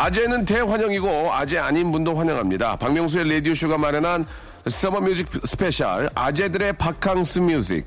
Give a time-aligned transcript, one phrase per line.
[0.00, 2.74] 아재는 대환영이고 아재 아닌 분도 환영합니다.
[2.76, 4.24] 박명수의 라디오쇼가 마련한
[4.66, 7.84] summer music special 아재들의 바캉스 music.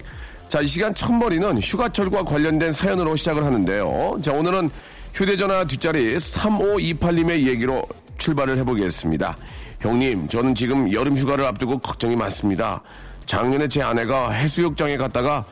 [0.48, 4.20] 자, 이 시간 첫머리는 휴가철과 관련된 사연으로 시작을 하는데요.
[4.22, 4.70] 자, 오늘은
[5.16, 7.84] 휴대전화 뒷자리 3528님의 얘기로
[8.20, 9.36] 출발을 해보겠습니다.
[9.80, 12.80] 형님, 저는 지금 여름 휴가를 앞두고 걱정이 많습니다.
[13.26, 15.46] 작년에 제 아내가 해수욕장에 갔다가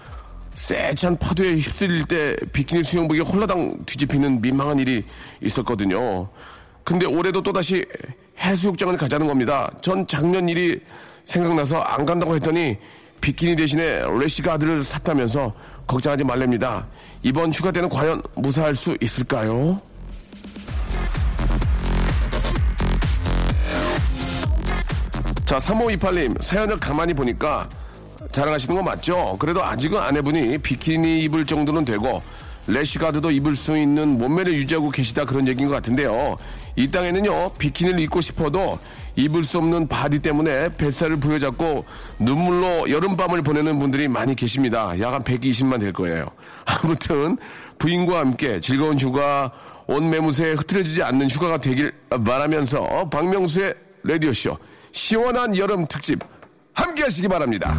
[0.54, 5.04] 세찬 파도에 휩쓸릴 때 비키니 수영복이 홀라당 뒤집히는 민망한 일이
[5.42, 6.28] 있었거든요.
[6.84, 7.86] 근데 올해도 또다시
[8.40, 9.72] 해수욕장을 가자는 겁니다.
[9.82, 10.80] 전 작년 일이
[11.24, 12.78] 생각나서 안 간다고 했더니
[13.22, 15.54] 비키니 대신에 래시가드를 샀다면서
[15.88, 16.88] 걱정하지 말랍니다.
[17.22, 19.80] 이번 휴가 때는 과연 무사할 수 있을까요?
[25.46, 27.68] 자, 3528님, 사연을 가만히 보니까
[28.32, 29.36] 자랑하시는 거 맞죠?
[29.40, 32.22] 그래도 아직은 아내분이 비키니 입을 정도는 되고
[32.68, 36.38] 래시가드도 입을 수 있는 몸매를 유지하고 계시다 그런 얘기인 것 같은데요.
[36.76, 38.80] 이 땅에는요 비키니를 입고 싶어도
[39.16, 41.84] 입을 수 없는 body 때문에 뱃살을 부여잡고
[42.20, 44.98] 눈물로 여름밤을 보내는 분들이 많이 계십니다.
[45.00, 46.28] 약 한 120만 될 거예요.
[46.66, 47.38] 아무튼
[47.80, 49.52] 부인과 함께 즐거운 휴가
[49.88, 51.92] 온 매무새에 흐트러지지 않는 휴가가 되길
[52.24, 53.74] 바라면서 박명수의
[54.04, 54.58] 라디오쇼
[54.94, 56.20] 시원한 여름 특집
[56.74, 57.78] 함께 하시기 바랍니다.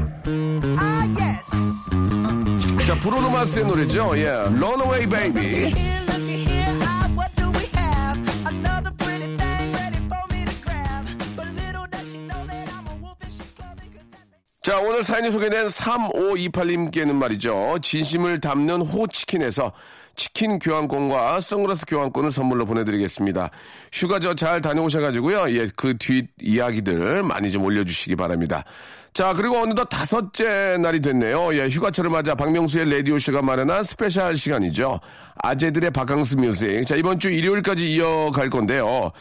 [2.86, 4.12] 자, 브로노마스의 노래죠.
[4.18, 4.28] 예.
[4.28, 5.92] Runaway Baby.
[14.62, 17.78] 자, 오늘 사연이 소개된 3528님께는 말이죠.
[17.82, 19.72] 진심을 담는 호치킨에서
[20.16, 23.50] 치킨 교환권과 선글라스 교환권을 선물로 보내드리겠습니다.
[23.92, 25.50] 휴가 저 잘 다녀오셔가지고요.
[25.56, 28.64] 예, 그 뒷 이야기들 많이 좀 올려주시기 바랍니다.
[29.12, 31.54] 자, 그리고 어느덧 다섯째 날이 됐네요.
[31.54, 35.00] 예, 휴가철을 맞아 박명수의 라디오쇼가 마련한 special 시간이죠.
[35.42, 36.86] 아재들의 바캉스 music.
[36.86, 39.12] 자, 이번 주 일요일까지 이어갈 건데요.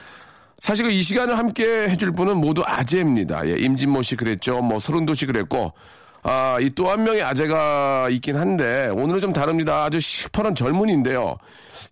[0.59, 3.47] 사실 이 시간을 함께 해줄 분은 모두 아재입니다.
[3.47, 4.61] 예, 임진모 씨 그랬죠.
[4.61, 5.73] 뭐 서른도 씨 그랬고,
[6.23, 9.85] 아, 이 또 한 명의 아재가 있긴 한데, 오늘은 좀 다릅니다.
[9.85, 11.37] 아주 시퍼런 젊은이인데요.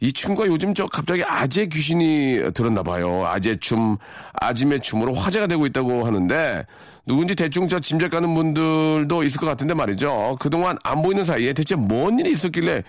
[0.02, 3.26] 이 친구가 요즘 저 갑자기 아재 귀신이 들었나 봐요.
[3.26, 3.98] 아재 춤,
[4.34, 6.66] 아짐의 춤으로 화제가 되고 있다고 하는데,
[7.06, 10.38] 누군지 대충 저 짐작 가는 분들도 있을 것 같은데 말이죠.
[10.40, 12.84] 그동안 안 보이는 사이에 대체 뭔 일이 있었길래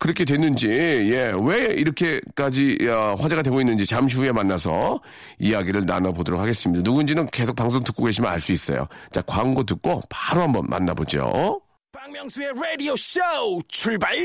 [0.00, 4.98] 그렇게 됐는지, 예, 왜 이렇게까지 야, 화제가 되고 있는지 잠시 후에 만나서
[5.38, 6.82] 이야기를 나눠보도록 하겠습니다.
[6.82, 8.88] 누군지는 계속 방송 듣고 계시면 알 수 있어요.
[9.12, 11.60] 자, 광고 듣고 바로 한번 만나보죠.
[11.92, 13.20] 박명수의 라디오 쇼
[13.68, 14.16] 출발!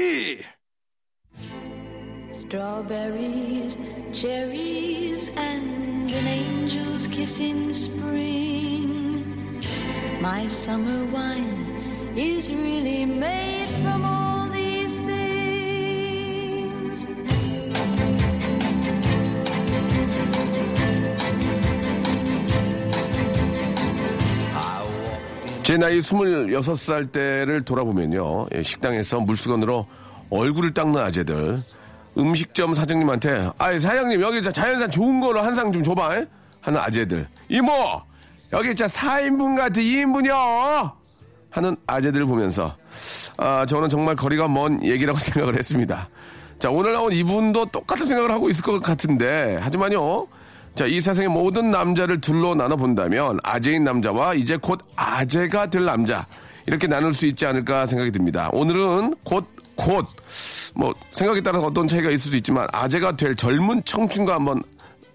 [2.31, 3.77] Strawberries,
[4.13, 9.59] cherries, and an angel's kiss in spring.
[10.21, 14.24] My summer wine is really made from all
[25.65, 28.45] 제 나이 26살 때를 돌아보면요.
[28.53, 29.87] 예, 식당에서 물수건으로
[30.29, 31.59] 얼굴을 닦는 아재들.
[32.17, 36.17] 음식점 사장님한테, 아이, 사장님, 여기 자- 자연산 좋은 거로 한 상 좀 줘봐.
[36.17, 36.25] 에?
[36.61, 37.27] 하는 아재들.
[37.49, 37.71] 이모!
[38.53, 40.91] 여기 진짜 4인분 같은 2인분이요!
[41.49, 42.75] 하는 아재들을 보면서,
[43.37, 46.07] 아, 저는 정말 거리가 먼 얘기라고 생각을 했습니다.
[46.59, 50.27] 자, 오늘 나온 이분도 똑같은 생각을 하고 있을 것 같은데, 하지만요.
[50.75, 56.27] 자, 이 세상의 모든 남자를 둘로 나눠본다면 아재인 남자와 이제 곧 아재가 될 남자
[56.67, 58.49] 이렇게 나눌 수 있지 않을까 생각이 듭니다.
[58.51, 60.05] 오늘은 곧, 곧,
[60.75, 64.61] 뭐, 생각에 따라서 어떤 차이가 있을 수 있지만 아재가 될 젊은 청춘과 한번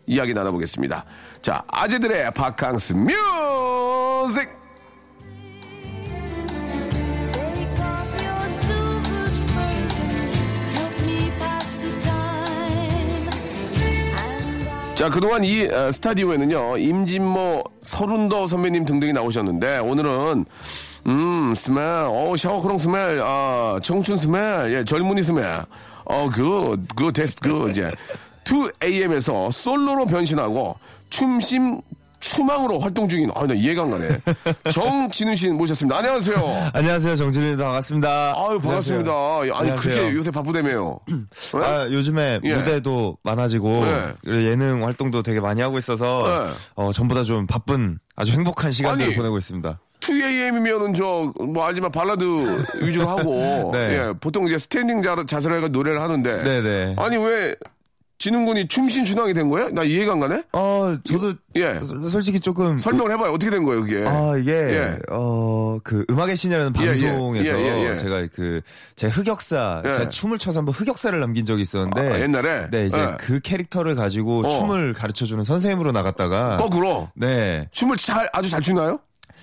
[0.06, 1.04] 이야기 나눠보겠습니다.
[1.42, 4.59] 자, 아재들의 바캉스 뮤직!
[15.00, 20.44] 자, 그동안 이 어, 스튜디오에는요, 임진모, 설운도 선배님 등등이 나오셨는데, 오늘은,
[21.06, 25.64] 음, smell, 어, shower cologne smell, 아, 청춘 smell, 예, 젊은이 smell,
[26.04, 27.90] 어, 그, 그, 데스, 그, 이제,
[28.44, 30.76] 2AM에서 솔로로 변신하고,
[31.08, 31.80] 춤신,
[32.20, 34.08] 춤왕으로 활동 중인, 아, 나 이해가 안 가네.
[34.70, 35.98] 정진운 씨 모셨습니다.
[35.98, 36.70] 안녕하세요.
[36.72, 37.16] 안녕하세요.
[37.16, 37.64] 정진운입니다.
[37.64, 38.34] 반갑습니다.
[38.36, 39.10] 아유, 반갑습니다.
[39.10, 39.94] 아니, 안녕하세요.
[39.94, 41.00] 그렇게 요새 바쁘다며요.
[41.08, 41.64] 네?
[41.64, 42.54] 아, 요즘에 예.
[42.54, 44.44] 무대도 많아지고 네.
[44.44, 46.52] 예능 활동도 되게 많이 하고 있어서 네.
[46.74, 49.80] 어, 전보다 좀 바쁜 아주 행복한 시간들을 아니, 보내고 있습니다.
[50.00, 52.22] 2AM이면은 저, 뭐 알지만 발라드
[52.82, 53.78] 위주로 하고, 네.
[53.98, 56.96] 예, 보통 이제 standing 자, 자세로 해가 노래를 하는데, 네네.
[56.98, 57.54] 아니 왜
[58.20, 59.70] 진운 군이 춤신 춤왕이 된 거예요?
[59.70, 60.42] 나 이해가 안 가네?
[60.52, 61.80] 어, 저도 예.
[61.80, 63.32] 소- 솔직히 조금 설명을 해봐요.
[63.32, 64.04] 어떻게 된 거예요, 그게?
[64.06, 64.98] 아, 이게, 예.
[65.10, 66.86] 어, 그, 음악의 신이라는 예, 예.
[66.86, 67.96] 방송에서 예, 예, 예.
[67.96, 68.60] 제가 그,
[68.94, 69.92] 제 흑역사, 예.
[69.94, 72.12] 제가 춤을 춰서 한번 흑역사를 남긴 적이 있었는데.
[72.12, 72.68] 아, 옛날에?
[72.70, 73.16] 네, 이제 예.
[73.18, 74.48] 그 캐릭터를 가지고 어.
[74.50, 76.58] 춤을 가르쳐 주는 선생님으로 나갔다가.
[76.58, 77.08] 거꾸로.
[77.14, 77.68] 네.
[77.72, 79.00] 춤을 잘, 아주 잘 추나요?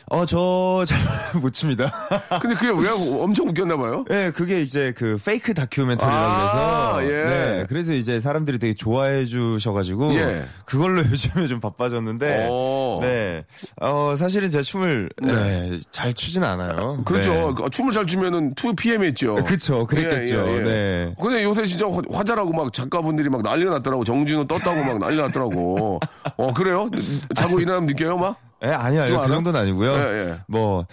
[0.09, 0.97] 어, 저 잘
[1.41, 1.91] 못 춥니다.
[2.41, 2.89] 근데 그게 왜
[3.21, 4.05] 엄청 웃겼나 봐요?
[4.07, 7.11] 네, 그게 이제 그 페이크 다큐멘터리라고 아, 해서.
[7.11, 7.23] 예.
[7.25, 10.13] 네, 그래서 이제 사람들이 되게 좋아해 주셔 가지고.
[10.15, 10.45] 예.
[10.65, 12.47] 그걸로 요즘에 좀 바빠졌는데.
[12.49, 12.99] 오.
[13.01, 13.43] 네.
[13.81, 17.01] 어, 사실은 제 춤을, 네, 잘 추진 않아요.
[17.03, 17.33] 그렇죠.
[17.33, 17.53] 네.
[17.57, 19.35] 그 춤을 잘 추면은 2PM 했죠.
[19.43, 20.35] 그쵸, 그랬겠죠.
[20.47, 20.63] 예, 예, 예.
[20.63, 21.15] 네.
[21.21, 24.05] 근데 요새 진짜 화- 화자라고 막 작가분들이 막 난리가 났더라고.
[24.05, 25.99] 정진호 떴다고 막 난리 났더라고.
[26.37, 26.89] 어, 그래요?
[27.35, 28.37] 자고 일어나면 느껴요, 막?
[28.63, 29.21] 예, 아니요.
[29.21, 29.27] 그?
[29.27, 29.91] 정도는 아니고요.
[29.91, 30.39] 예, 예.
[30.47, 30.85] 뭐,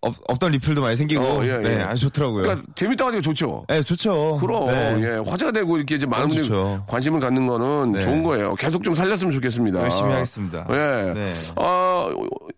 [0.00, 1.22] 없, 없던 리플도 많이 생기고.
[1.22, 1.58] 어, 예, 예.
[1.58, 2.42] 네, 아주 좋더라고요.
[2.42, 3.64] 그러니까 재밌다고 하니까 좋죠.
[3.70, 4.38] 예, 좋죠.
[4.40, 5.00] 그럼 네.
[5.02, 6.84] 예 화제가 되고 이렇게 이제 많은 분들이 좋죠.
[6.86, 7.98] 관심을 갖는 거는 네.
[7.98, 8.54] 좋은 거예요.
[8.54, 9.80] 계속 좀 살렸으면 좋겠습니다.
[9.80, 10.66] 열심히 하겠습니다.
[10.70, 11.12] 예.
[11.14, 11.34] 네.
[11.56, 12.10] 어,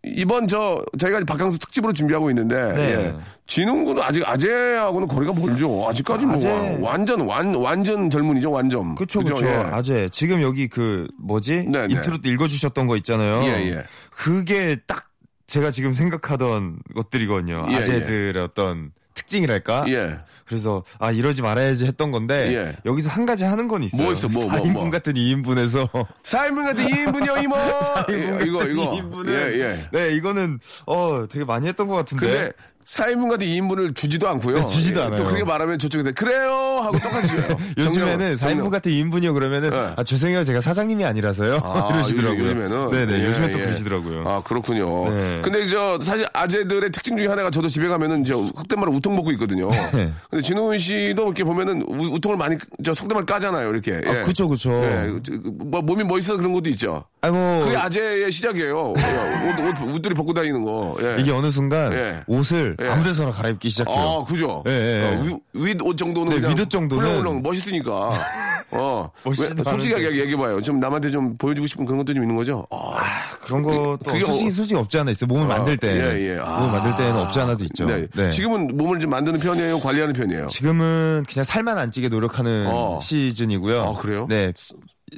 [0.05, 2.83] 이번 저 저희가 바캉스 특집으로 준비하고 있는데 네.
[2.93, 3.15] 예.
[3.47, 5.89] 진운 군은 아직 아재하고는 거리가 멀죠.
[5.89, 6.79] 아직까지 뭐 아재.
[6.83, 8.51] 와- 완전 완 완전 젊은이죠.
[8.51, 8.95] 완전.
[8.95, 9.47] 그쵸, 그쵸.
[9.47, 9.55] 예.
[9.55, 10.09] 아재.
[10.13, 11.65] 지금 여기 그, 뭐지?
[11.69, 11.95] 네, 네.
[11.95, 13.43] 인트로 때 읽어주셨던 거 있잖아요.
[13.45, 13.85] 예, 예.
[14.11, 15.10] 그게 딱
[15.51, 17.67] 제가 지금 생각하던 것들이거든요.
[17.71, 19.85] 예, 아재들의 어떤 특징이랄까?
[19.89, 20.19] 예.
[20.47, 22.77] 그래서, 아, 이러지 말아야지 했던 건데, 예.
[22.85, 24.05] 여기서 한 가지 하는 건 있어요.
[24.05, 24.91] 뭐 있어, 뭐, 뭐, 4인분 뭐.
[24.91, 25.91] 같은 2인분에서.
[26.23, 27.57] 4인분 같은 2인분이요, 이모.
[28.07, 28.93] 4인분 예, 이거 이거.
[28.93, 29.29] 2인분은.
[29.29, 29.85] 예, 예.
[29.91, 32.53] 네, 이거는, 어, 되게 많이 했던 것 같은데.
[32.97, 34.57] 근데 4인분 같은 2인분을 주지도 않고요.
[34.61, 35.25] 네, 주지도 예, 또 않아요.
[35.25, 36.51] 그렇게 말하면 저쪽에서 그래요
[36.83, 37.57] 하고 똑같이 줘요.
[37.79, 38.71] 요즘에는 정녕, 4인분 정녕.
[38.71, 39.93] 같은 2인분이요 그러면은 네.
[39.97, 42.45] 아 죄송해요 제가 사장님이 아니라서요 아, 이러시더라고요.
[42.45, 43.65] 요즘- 요즘에는 네네 예, 요즘에 또 예.
[43.65, 44.29] 그러시더라고요.
[44.29, 45.09] 아 그렇군요.
[45.11, 45.41] 네.
[45.43, 49.31] 근데 저 사실 아재들의 특징 중에 하나가 저도 집에 가면은 이제 속된 말로 우통 먹고
[49.33, 49.71] 있거든요.
[49.95, 50.13] 네.
[50.31, 53.71] 근데 진훈 씨도 이렇게 보면은 우, 통을 많이 저 속된 말 까잖아요.
[53.71, 54.01] 이렇게.
[54.07, 54.71] 아, 그쵸, 그쵸.
[54.83, 55.11] 예.
[55.23, 57.05] 저, 뭐 몸이 멋있어 그런 것도 있죠.
[57.23, 58.95] 아, 뭐 그게 아재의 시작이에요.
[58.97, 60.97] 예, 옷, 옷, 옷들이 벗고 다니는 거.
[61.03, 61.17] 예.
[61.21, 62.21] 이게 어느 순간 예.
[62.27, 62.89] 옷을 예.
[62.89, 63.97] 아무데서나 갈아입기 시작해요.
[63.97, 64.63] 아, 그죠?
[64.67, 65.17] 예, 예, 예.
[65.17, 65.23] 어,
[65.55, 68.11] 위, 윗옷 정도는 네, 그냥 윗옷 정도는 훌렁훌렁 멋있으니까.
[68.73, 69.11] 어.
[69.27, 70.07] 왜- 솔직하게.
[70.07, 70.61] 얘기- 얘기해봐요.
[70.63, 72.65] 좀 남한테 좀 보여주고 싶은 그런 것도 좀 있는 거죠?
[72.71, 73.01] 아,
[73.43, 75.27] 그런 것도 그게 솔직히 어- 솔직히 없지 않아 있어요.
[75.27, 75.89] 몸을 만들 때.
[75.89, 76.39] 예, 예.
[76.41, 76.61] 아.
[76.61, 77.87] 몸을 만들 때는 없지 않아도 있죠.
[77.87, 78.07] 네.
[78.15, 78.31] 네.
[78.31, 79.81] 지금은 몸을 좀 만드는 편이에요?
[79.81, 80.47] 관리하는 편이에요?
[80.47, 83.01] 지금은 그냥 살만 안 찌게 노력하는 어.
[83.03, 83.83] 시즌이고요.
[83.83, 84.27] 아, 그래요?
[84.29, 84.53] 네.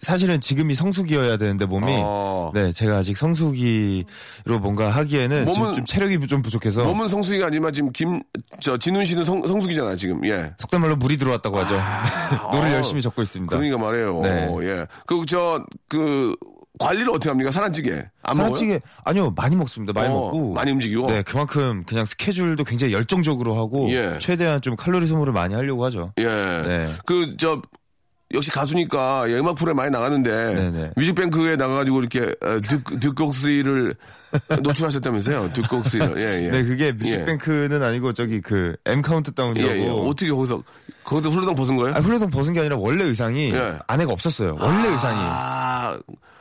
[0.01, 2.51] 사실은 지금이 성수기여야 되는데 몸이 어.
[2.55, 7.73] 네 제가 아직 성수기로 뭔가 하기에는 몸은- 지금 좀 체력이 좀 부족해서 몸은 성수기가 아니지만
[7.73, 8.23] 지금 김,
[8.61, 10.25] 저, 진운 씨는 성, 성수기잖아, 지금.
[10.27, 10.53] 예.
[10.59, 11.75] 속된 말로 물이 들어왔다고 하죠.
[12.53, 12.75] 노를 아.
[12.75, 13.55] 열심히 젓고 있습니다.
[13.57, 14.21] 그러니까 말해요.
[14.23, 14.49] 네.
[14.63, 14.87] 예.
[15.07, 16.35] 그, 저, 그,
[16.79, 17.51] 관리를 어떻게 합니까?
[17.51, 17.93] 살 안 찌게.
[18.23, 18.55] 안 먹어요?
[18.55, 19.93] 살 안 찌게 아니요 많이 먹습니다.
[19.93, 21.07] 많이 어, 먹고 많이 움직이고?
[21.11, 24.19] 네 그만큼 그냥 스케줄도 굉장히 열정적으로 하고 예.
[24.21, 26.13] 최대한 좀 칼로리 소모를 많이 하려고 하죠.
[26.19, 26.25] 예.
[26.25, 26.89] 네.
[27.05, 27.61] 그, 저,
[28.33, 30.91] 역시 가수니까 예, 음악 프로에 많이 나가는데 네네.
[30.97, 33.95] 뮤직뱅크에 나가가지고 이렇게 어, 듣, 듣곡스를
[34.63, 35.53] 노출하셨다면서요?
[35.53, 36.15] 듣곡스를.
[36.19, 36.51] 예, 예.
[36.51, 39.89] 네 그게 뮤직뱅크는 아니고 저기 그 M 예, 카운트다운이라고 예.
[39.89, 40.63] 어떻게 거기서,
[41.05, 41.95] 거기서 훌러덩 벗은 거예요?
[41.95, 43.79] 아, 훌러덩 벗은 게 아니라 원래 의상이 예.
[43.87, 44.57] 안에가 없었어요.
[44.61, 45.99] 원래 의상이 아,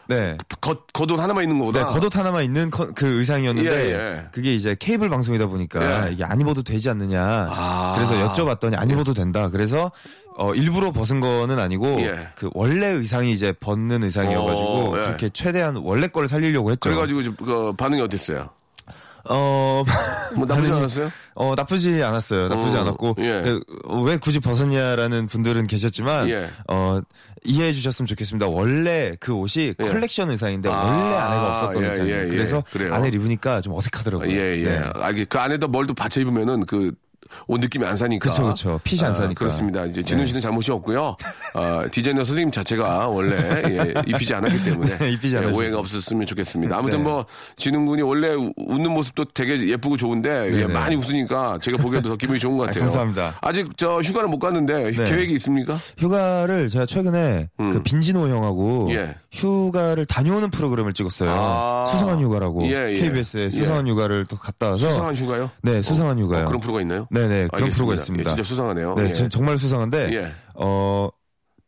[0.07, 0.37] 네.
[0.59, 1.87] 겉, 겉옷 하나만 있는 거보다.
[1.87, 4.25] 네, 겉옷 하나만 있는 컨- 그 의상이었는데 예, 예.
[4.33, 6.13] 그게 이제 케이블 방송이다 보니까 예.
[6.13, 7.47] 이게 안 입어도 되지 않느냐.
[7.49, 7.93] 아.
[7.95, 9.49] 그래서 여쭤봤더니 안 입어도 된다.
[9.49, 9.89] 그래서
[10.37, 12.27] 어, 일부러 벗은 거는 아니고 예.
[12.35, 15.05] 그 원래 의상이 이제 벗는 의상이어가지고 어, 예.
[15.05, 16.89] 그렇게 최대한 원래 거를 살리려고 했죠.
[16.89, 18.49] 그래가지고 좀, 그 반응이 어땠어요?
[19.29, 19.83] 어,
[20.35, 21.11] 뭐 나쁘지 않았어요?
[21.35, 22.47] 어, 나쁘지 않았어요.
[22.47, 23.15] 나쁘지 어, 않았고.
[23.19, 23.41] 예.
[23.43, 26.49] 그, 어, 왜 굳이 벗었냐라는 분들은 계셨지만, 예.
[26.67, 26.99] 어,
[27.43, 28.47] 이해해 주셨으면 좋겠습니다.
[28.47, 29.83] 원래 그 옷이 예.
[29.83, 32.17] 컬렉션 의상인데, 아, 원래 안에가 없었던 예, 의상이에요.
[32.17, 32.27] 예, 예.
[32.29, 32.63] 그래서.
[32.91, 34.31] 안에 입으니까 좀 어색하더라고요.
[34.31, 34.63] 예, 예.
[34.63, 34.83] 네.
[34.95, 36.91] 알게 그 안에다 뭘 또 받쳐 입으면은 그,
[37.47, 38.29] 옷 느낌이 안 사니까.
[38.29, 38.79] 그쵸, 그쵸.
[38.83, 39.33] 핏이 안 아, 사니까.
[39.39, 39.85] 그렇습니다.
[39.85, 41.15] 이제 진운 씨는 잘못이 없고요.
[41.53, 43.35] 아, 디자이너 선생님 자체가 원래
[43.67, 45.45] 예, 입히지 않았기 때문에 네, 입히지 예.
[45.45, 46.77] 오해가 없었으면 좋겠습니다.
[46.77, 47.03] 아무튼 네.
[47.09, 47.25] 뭐
[47.57, 50.67] 진운 군이 원래 우- 웃는 모습도 되게 예쁘고 좋은데 예.
[50.67, 52.83] 많이 웃으니까 제가 보기에도 더 기분이 좋은 것 아, 같아요.
[52.85, 53.35] 감사합니다.
[53.41, 55.03] 아직 저 휴가는 못 갔는데 네.
[55.03, 55.73] 계획이 있습니까?
[55.97, 58.91] 휴가를 제가 최근에 그 빈진호 형하고 음.
[58.91, 59.15] 예.
[59.31, 61.29] 휴가를 다녀오는 프로그램을 찍었어요.
[61.31, 61.85] 아.
[61.89, 62.99] 수상한 휴가라고 예, 예.
[62.99, 65.49] KBS의 수상한 휴가를 또 갔다 와서 수상한 휴가요?
[65.61, 66.43] 네, 수상한 휴가요.
[66.43, 67.07] 어, 그런 프로가 있나요?
[67.09, 67.75] 네네 그런 알겠습니다.
[67.77, 68.29] 프로가 예, 있습니다.
[68.29, 68.95] 진짜 수상하네요.
[68.95, 69.11] 네, 예.
[69.11, 70.31] 진- 정말 수상한데 예.
[70.55, 71.09] 어.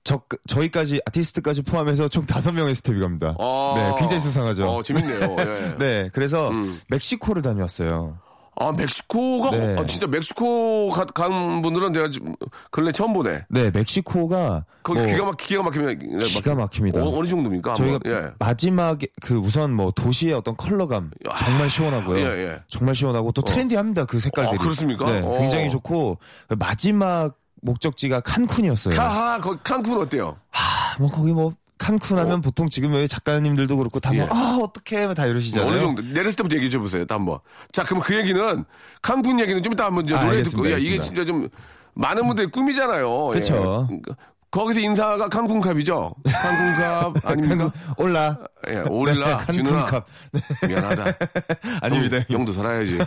[0.06, 3.38] 저, 저희까지 아티스트까지 포함해서 총 다섯 명의 스텝이 갑니다.
[3.40, 3.74] 아.
[3.78, 4.66] 네, 굉장히 수상하죠.
[4.68, 5.36] 어, 재밌네요.
[5.40, 5.76] 예.
[5.80, 6.78] 네, 그래서 음.
[6.90, 8.18] 멕시코를 다녀왔어요.
[8.56, 9.76] 아, 멕시코가, 네.
[9.78, 12.36] 아, 진짜 멕시코 가, 간 분들은 내가 지금
[12.72, 13.46] 근래 처음 보네.
[13.50, 16.20] 네, 멕시코가 거기 뭐 기가 막, 기가 막히면.
[16.20, 17.02] 기가 막힙니다.
[17.02, 17.74] 어, 어느 정도입니까?
[17.74, 18.32] 저희가 예.
[18.38, 22.20] 마지막에 그 우선 뭐 도시의 어떤 컬러감 정말 시원하고요.
[22.20, 22.62] 예, 예.
[22.68, 24.56] 정말 시원하고 또 트렌디합니다 그 색깔들이.
[24.56, 25.12] 아, 그렇습니까?
[25.12, 25.38] 네, 어.
[25.40, 26.20] 굉장히 좋고
[26.60, 28.94] 마지막 목적지가 칸쿤이었어요.
[29.42, 30.38] 거기 칸쿤 어때요?
[30.52, 31.54] 아, 뭐 거기 뭐
[31.84, 34.26] 칸쿤 하면 보통 지금 여기 작가님들도 그렇고 다뭐 어.
[34.26, 34.28] 예.
[34.32, 35.70] 아 어떻게 다 이러시잖아요.
[35.70, 37.06] 어느 정도 내렸을 때부터 얘기해 줘 보세요.
[37.10, 37.40] 한번.
[37.72, 38.66] 자, 그럼 그 얘기는
[39.02, 41.00] 칸쿤 얘기는 좀 이따 한번 이제 아, 노래 듣고 야, 이게.
[41.00, 41.50] 진짜 좀
[41.94, 43.28] 많은 분들의 꿈이잖아요.
[43.28, 43.88] 그쵸.
[43.92, 43.98] 예.
[44.50, 46.14] 거기서 인사가 칸쿤캅이죠.
[46.24, 47.72] 칸쿤캅 아닙니까?
[47.98, 48.38] 올라.
[48.70, 50.04] 예, 올라 칸쿤캅.
[50.70, 51.14] 미안하다.
[51.82, 52.18] 아닙니다.
[52.30, 53.00] 형, 형도 살아야지.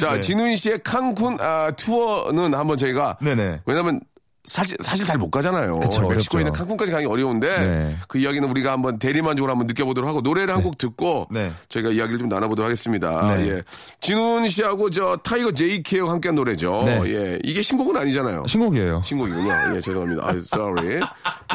[0.00, 0.20] 자, 네.
[0.20, 3.62] 진훈 씨의 칸쿤 아, 투어는 한번 저희가 네네.
[3.66, 4.00] 왜냐면
[4.46, 5.80] 사실 사실 잘 못 가잖아요.
[5.80, 6.76] 그쵸, 멕시코에 있는 어렵죠.
[6.76, 7.96] 칸쿤까지 가기 어려운데 네.
[8.08, 11.50] 그 이야기는 우리가 한번 대리만족으로 한번 느껴보도록 하고 노래를 한 곡 듣고 네.
[11.68, 13.36] 저희가 이야기를 좀 나눠보도록 하겠습니다.
[13.36, 13.48] 네.
[13.48, 13.62] 예.
[14.00, 16.82] 진운 씨하고 저 타이거 JK와 함께한 노래죠.
[16.84, 17.00] 네.
[17.06, 17.38] 예.
[17.44, 18.44] 이게 신곡은 아니잖아요.
[18.46, 19.02] 신곡이에요.
[19.04, 19.76] 신곡이군요.
[19.76, 20.22] 예, 죄송합니다.
[20.26, 21.00] 아, sorry.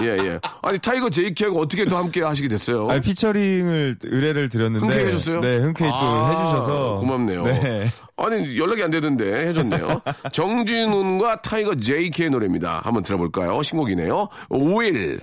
[0.02, 0.40] 예, 예.
[0.62, 2.90] 아니 타이거 JK하고 어떻게 또 함께 하시게 됐어요?
[2.90, 5.42] 아, 피처링을 의뢰를 드렸는데 흔쾌히 해줬어요?
[5.42, 7.44] 네, 흔쾌히 또 아, 해주셔서 고맙네요.
[7.44, 7.86] 네.
[8.18, 10.02] 아니 연락이 안 되던데 해줬네요.
[10.32, 12.81] 정진운과 타이거 JK의 노래입니다.
[12.82, 13.62] 한번 들어볼까요?
[13.64, 14.28] 신곡이네요.
[14.50, 15.22] Will.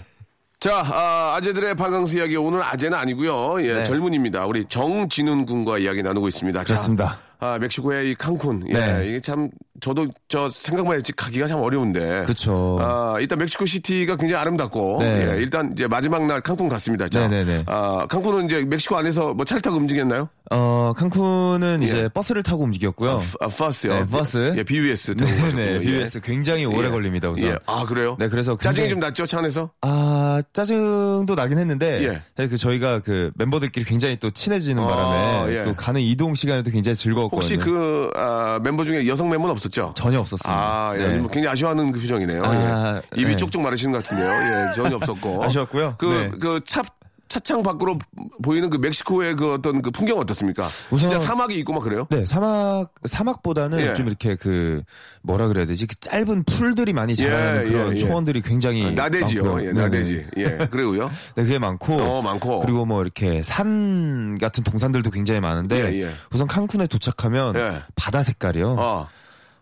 [0.61, 3.63] 자, 아, 아재들의 바캉스 이야기 오늘 아재는 아니고요.
[3.63, 3.85] 예, 네.
[3.85, 4.47] 젊은입니다.
[4.47, 6.61] 우리 정진운 군과 이야기 나누고 있습니다.
[6.65, 7.21] 자, 그렇습니다.
[7.41, 8.63] 아, 멕시코의 이 칸쿤.
[8.69, 9.09] 예, 네.
[9.09, 9.49] 이게 참
[9.81, 12.25] 저도 저 생각만 했지 가기가 참 어려운데.
[12.25, 12.79] 그쵸.
[12.81, 15.29] 아, 일단 멕시코 시티가 굉장히 아름답고 네.
[15.35, 17.09] 예, 일단 이제 마지막 날 칸쿤 갔습니다.
[17.09, 17.65] 자, 네네네.
[17.67, 20.29] 아, 칸쿤은 이제 멕시코 안에서 뭐 차를 타고 움직였나요?
[20.51, 22.09] 어, 칸쿤은 이제 예.
[22.09, 23.21] 버스를 타고 움직였고요.
[23.41, 23.95] 아, 버스요.
[23.95, 24.55] 네, 버스.
[24.57, 25.63] 예, BUS 타고 가셨군요.
[25.63, 26.09] 네, 예.
[26.25, 26.91] 굉장히 오래 예.
[26.91, 27.49] 걸립니다, 우선.
[27.51, 27.57] 예.
[27.67, 28.17] 아, 그래요?
[28.19, 29.71] 네, 그래서 짜증이 굉장히- 좀 났죠, 차 안에서?
[29.83, 32.47] 아, 짜증도 나긴 했는데, 예.
[32.49, 35.63] 그 저희가 그 멤버들끼리 굉장히 또 친해지는 아, 바람에 예.
[35.63, 37.37] 또 가는 이동 시간에도 굉장히 즐거웠 거든요.
[37.37, 39.93] 혹시 그, 아, 멤버 중에 여성 멤버는 없었죠?
[39.97, 40.51] 전혀 없었습니다.
[40.51, 41.09] 아, 예.
[41.09, 41.19] 네.
[41.19, 42.45] 뭐 굉장히 아쉬워하는 그 표정이네요.
[42.45, 43.21] 아, 예.
[43.21, 43.37] 입이 네.
[43.37, 44.29] 쪽쪽 마르시는 것 같은데요.
[44.29, 45.43] 예, 전혀 없었고.
[45.45, 45.95] 아쉬웠고요.
[45.99, 46.31] 그, 네.
[46.39, 46.83] 그 차,
[47.29, 47.99] 차창 밖으로
[48.43, 50.65] 보이는 그 멕시코의 그 어떤 그 풍경 어떻습니까?
[50.91, 52.07] 우선- 진짜 사막이 있고 막 그래요?
[52.11, 53.95] 네, 사막, 사막보다는 예.
[53.95, 54.83] 좀 이렇게 그,
[55.23, 55.87] 뭐라 그래야 되지?
[55.87, 57.97] 그 짧은 풀들이 많이 자라는 예, 그런 예, 예.
[57.97, 58.91] 초원들이 굉장히.
[58.93, 59.45] 나대지요.
[59.45, 59.67] 많고요.
[59.69, 59.73] 예.
[59.73, 60.25] 나대지.
[60.39, 61.11] 예, 그래고요.
[61.35, 61.95] 네, 그게 많고.
[61.95, 62.61] 어, 많고.
[62.61, 65.93] 그리고 뭐 이렇게 산 같은 동산들도 굉장히 많은데.
[65.93, 66.11] 예, 예.
[66.33, 67.83] 우선 칸쿤에 도착하면 예.
[67.95, 68.77] 바다 색깔이요.
[68.79, 69.09] 어.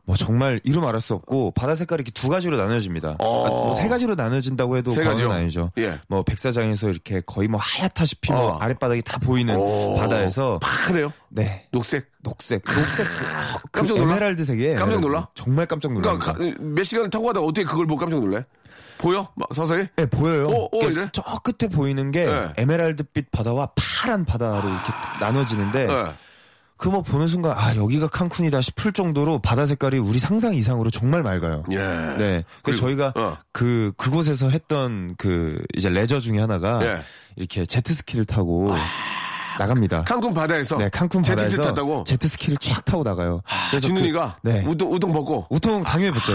[0.07, 3.17] 뭐 정말 이루 말할 수 없고 바다 색깔이 이렇게 두 가지로 나눠집니다.
[3.19, 3.45] 어.
[3.45, 5.33] 아, 뭐세 가지로 나눠진다고 해도 세 과언은?
[5.33, 5.73] 아니죠.
[5.79, 5.99] 예.
[6.07, 8.59] 뭐 백사장에서 이렇게 거의 뭐 하얗다시피 뭐 어.
[8.59, 9.97] 아랫바닥이 다 보이는 오.
[9.97, 11.13] 바다에서 파래요?
[11.29, 12.07] 네 녹색.
[12.23, 14.13] 녹색 녹색 그 깜짝 놀라?
[14.15, 14.79] 에메랄드색이에요.
[14.79, 15.29] 깜짝 놀라?
[15.35, 16.33] 정말 깜짝 놀랍니다.
[16.33, 18.45] 그러니까 가- 몇 시간을 타고 가다가 어떻게 그걸 보고 깜짝 놀래?
[18.99, 19.29] 보여?
[19.35, 19.89] 막 서서히?
[19.97, 20.47] 네, 보여요.
[20.49, 21.11] 어, 어, 그러니까?
[21.13, 22.53] 저 끝에 보이는 게 네.
[22.57, 26.13] 에메랄드빛 바다와 파란 바다로 이렇게 나눠지는데 예.
[26.77, 31.23] 그 뭐 보는 순간 아 여기가 칸쿤이다 싶을 정도로 바다 색깔이 우리 상상 이상으로 정말
[31.23, 31.63] 맑아요.
[31.73, 31.77] 예.
[31.77, 32.45] 네.
[32.63, 33.37] 그래서 저희가 어.
[33.53, 36.91] 그 그곳에서 했던 그 이제 레저 중에 하나가 예.
[36.93, 37.03] 아.
[37.37, 38.71] 이렇게 제트스키를 타고
[39.59, 40.05] 나갑니다.
[40.05, 42.05] 칸쿤 바다에서 네, 칸쿤 바다에서 탔다고?
[42.05, 43.43] 제트스키를 쫙 타고 나가요.
[43.71, 44.65] 그래서 진훈이가 그, 네.
[44.67, 46.33] 우통 우통 벗고 우통 당연히 벗죠.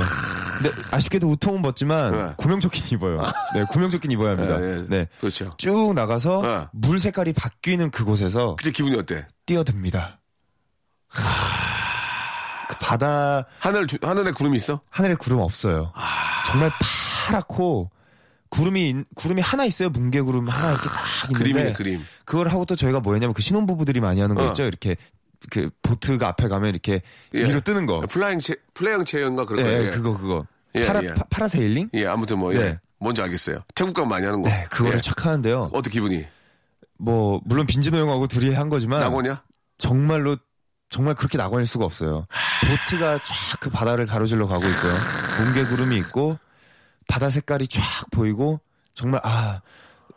[0.58, 2.34] 근데 아쉽게도 우통은 벗지만 네.
[2.38, 3.22] 구명조끼는 입어요.
[3.56, 4.62] 네, 구명조끼는 입어야 합니다.
[4.62, 4.86] 예, 예.
[4.88, 5.08] 네.
[5.20, 5.52] 그렇죠.
[5.58, 6.68] 쭉 나가서 네.
[6.72, 9.26] 물 색깔이 바뀌는 그곳에서 그때 기분이 어때?
[9.46, 10.21] 뛰어듭니다.
[11.12, 12.68] 하...
[12.68, 14.82] 그 바다 하늘 주- 하늘에 구름이 있어?
[14.90, 15.92] 하늘에 구름 없어요.
[15.96, 16.02] 아.
[16.48, 16.72] 정말
[17.28, 17.90] 파랗고
[18.50, 19.90] 구름이 있- 구름이 하나 있어요.
[19.90, 22.06] 뭉게 구름 하나 이렇게 딱 있는데 그림이네 그림.
[22.26, 24.48] 그걸 하고 또 저희가 뭐였냐면 그 신혼부부들이 많이 하는 거 어.
[24.48, 24.64] 있죠.
[24.64, 24.96] 이렇게
[25.50, 27.02] 그 보트가 앞에 가면 이렇게
[27.34, 27.40] 예.
[27.46, 28.02] 위로 뜨는 거.
[28.02, 29.86] flying 체 flying 체인가 그런 네, 거.
[29.86, 29.90] 예.
[29.90, 30.46] 그거 그거.
[30.76, 31.14] 예, 파라 예.
[31.14, 31.90] 파- 파라세일링?
[31.94, 32.60] 예, 아무튼 뭐 예.
[32.60, 32.80] 네.
[33.00, 33.58] 뭔지 알겠어요.
[33.74, 34.50] 태국 가면 많이 하는 거.
[34.50, 35.02] 네, 그거를 예.
[35.02, 35.72] 착 하는데요.
[35.74, 36.26] 어떻게 기분이?
[36.98, 39.42] 뭐 물론 빈진호 형하고 둘이 한 거지만 낙원이야?
[39.80, 40.38] 정말로
[40.92, 42.28] 정말 그렇게 낙원일 수가 없어요.
[42.68, 44.94] 보트가 쫙 그 바다를 가로질러 가고 있고요.
[45.40, 46.38] 뭉게 구름이 있고
[47.08, 47.82] 바다 색깔이 쫙
[48.12, 48.60] 보이고
[48.94, 49.62] 정말 아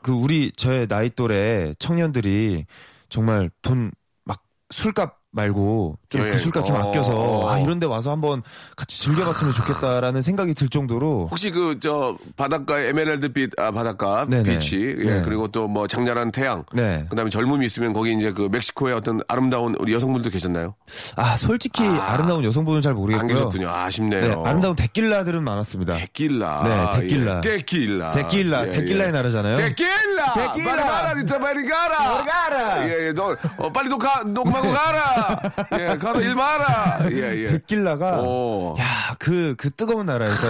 [0.03, 2.67] 그 우리 저의 나이 또래 청년들이
[3.09, 3.91] 정말 돈
[4.25, 6.35] 막 술값 말고 좀 여행.
[6.37, 6.89] 기술가 좀 어.
[6.89, 8.43] 아껴서 아 이런데 와서 한번
[8.77, 14.43] 같이 즐겨봤으면 좋겠다라는 생각이 들 정도로 혹시 그 저 바닷가에 에메랄드빛 아 바닷가 네네.
[14.55, 15.23] 비치 예 네.
[15.23, 17.05] 그리고 또 뭐 장렬한 태양 네.
[17.11, 20.75] 그다음에 젊음이 있으면 거기 이제 그 멕시코의 어떤 아름다운 우리 여성분도 계셨나요?
[21.17, 23.29] 아 솔직히 아, 름다운 여성분은 잘안 모르겠고요.
[23.29, 23.69] 계셨군요.
[23.71, 24.21] 아쉽네요.
[24.21, 25.97] 네, 아름다운 데킬라들은 많았습니다.
[25.97, 26.91] 데킬라.
[26.93, 27.37] 네, 데킬라.
[27.37, 27.41] 예.
[27.41, 28.11] 데킬라.
[28.13, 29.13] 데킬라, 예, 데킬라의 예.
[29.13, 29.57] 나라잖아요.
[29.57, 30.35] 데킬라.
[30.35, 30.75] 데킬라.
[30.75, 31.99] 빨리 가라, 니타 빨리 가라.
[31.99, 32.89] 빨리 가라.
[32.89, 35.41] 예, 예, 너 어, 빨리 녹화 녹음하고 가라.
[35.81, 36.99] 예, 가서 일 봐라.
[37.11, 37.51] 예, 예.
[37.53, 38.77] 데킬라가 오.
[38.79, 40.47] 야, 그, 그 뜨거운 나라에서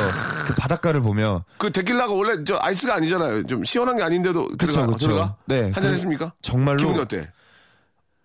[0.47, 3.45] 그 바닷가를 보며 그 데킬라가 원래 저 ice가 아니잖아요.
[3.47, 4.87] 좀 시원한 게 아닌데도 들어가.
[4.87, 5.07] 그쵸.
[5.09, 5.37] 들어가?
[5.47, 5.63] 네.
[5.73, 6.33] 한잔 그- 했습니까?
[6.43, 7.31] 정말로 기분이 어때?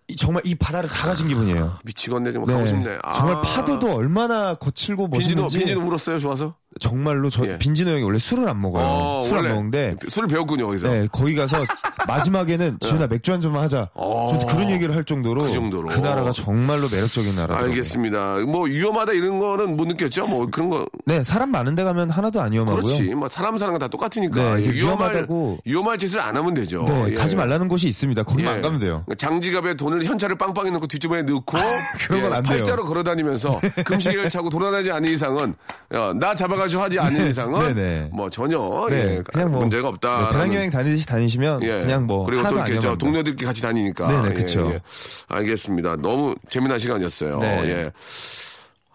[0.08, 1.72] 이- 정말 이 바다를 다 가진 기분이에요.
[1.84, 2.32] 미치겠네.
[2.32, 2.98] 정말 가고 싶네.
[3.04, 3.12] 아.
[3.14, 6.18] 정말 파도도 얼마나 거칠고 빈지노 멋있는지 빈지노 울었어요.
[6.18, 6.54] 좋아서.
[6.80, 7.58] 정말로 저 예.
[7.58, 8.84] 빈진호 형이 원래 술을 안 먹어요.
[8.84, 10.88] 어, 술안 원래 먹는데 술을 배웠군요 거기서.
[10.90, 11.64] 네, 거기 가서
[12.16, 13.88] 마지막에는 지훈아 맥주 한 잔만 하자.
[13.94, 14.38] 어.
[14.40, 15.88] 저 그런 얘기를 할 정도로 그 정도로.
[16.00, 17.68] 나라가 정말로 매력적인 나라더라고요.
[17.70, 18.38] 알겠습니다.
[18.46, 20.26] 뭐 위험하다 이런 거는 못 느꼈죠.
[20.26, 22.82] 뭐 그런 거 네, 사람 많은 데 가면 하나도 안 위험하고요.
[22.82, 23.14] 그렇지.
[23.14, 24.56] 뭐 사람 사는 건 다 똑같으니까.
[24.56, 26.84] 네, 예, 위험할 위험하다고- 위험할 짓을 안 하면 되죠.
[26.86, 27.14] 네, 예.
[27.14, 28.22] 가지 말라는 곳이 있습니다.
[28.24, 28.56] 거기만 예.
[28.56, 29.04] 안 가면 돼요.
[29.16, 31.56] 장지갑에 돈을 현찰을 빵빵히 넣고 뒷주머니에 넣고
[32.06, 32.58] 그런 건안 돼요.
[32.58, 35.54] 팔자로 걸어다니면서 금시계를 차고 돌아다니지 않는 이상은
[35.94, 38.10] 야, 나 잡아가지고 하지 않는 이상은 네네.
[38.12, 38.58] 뭐 전혀
[38.90, 40.26] 네, 예, 그냥 뭐 문제가 없다.
[40.26, 41.84] 네, 배낭여행 다니듯이 다니시면 예.
[42.00, 42.96] 그냥 뭐 그리고 또안 이렇게 저.
[42.96, 44.06] 동료들끼리 같이 다니니까.
[44.08, 44.70] 네네, 예, 그쵸.
[44.72, 44.80] 예.
[45.28, 45.96] 알겠습니다.
[45.96, 47.38] 너무 재미난 시간이었어요.
[47.38, 47.68] 네.
[47.68, 47.92] 예.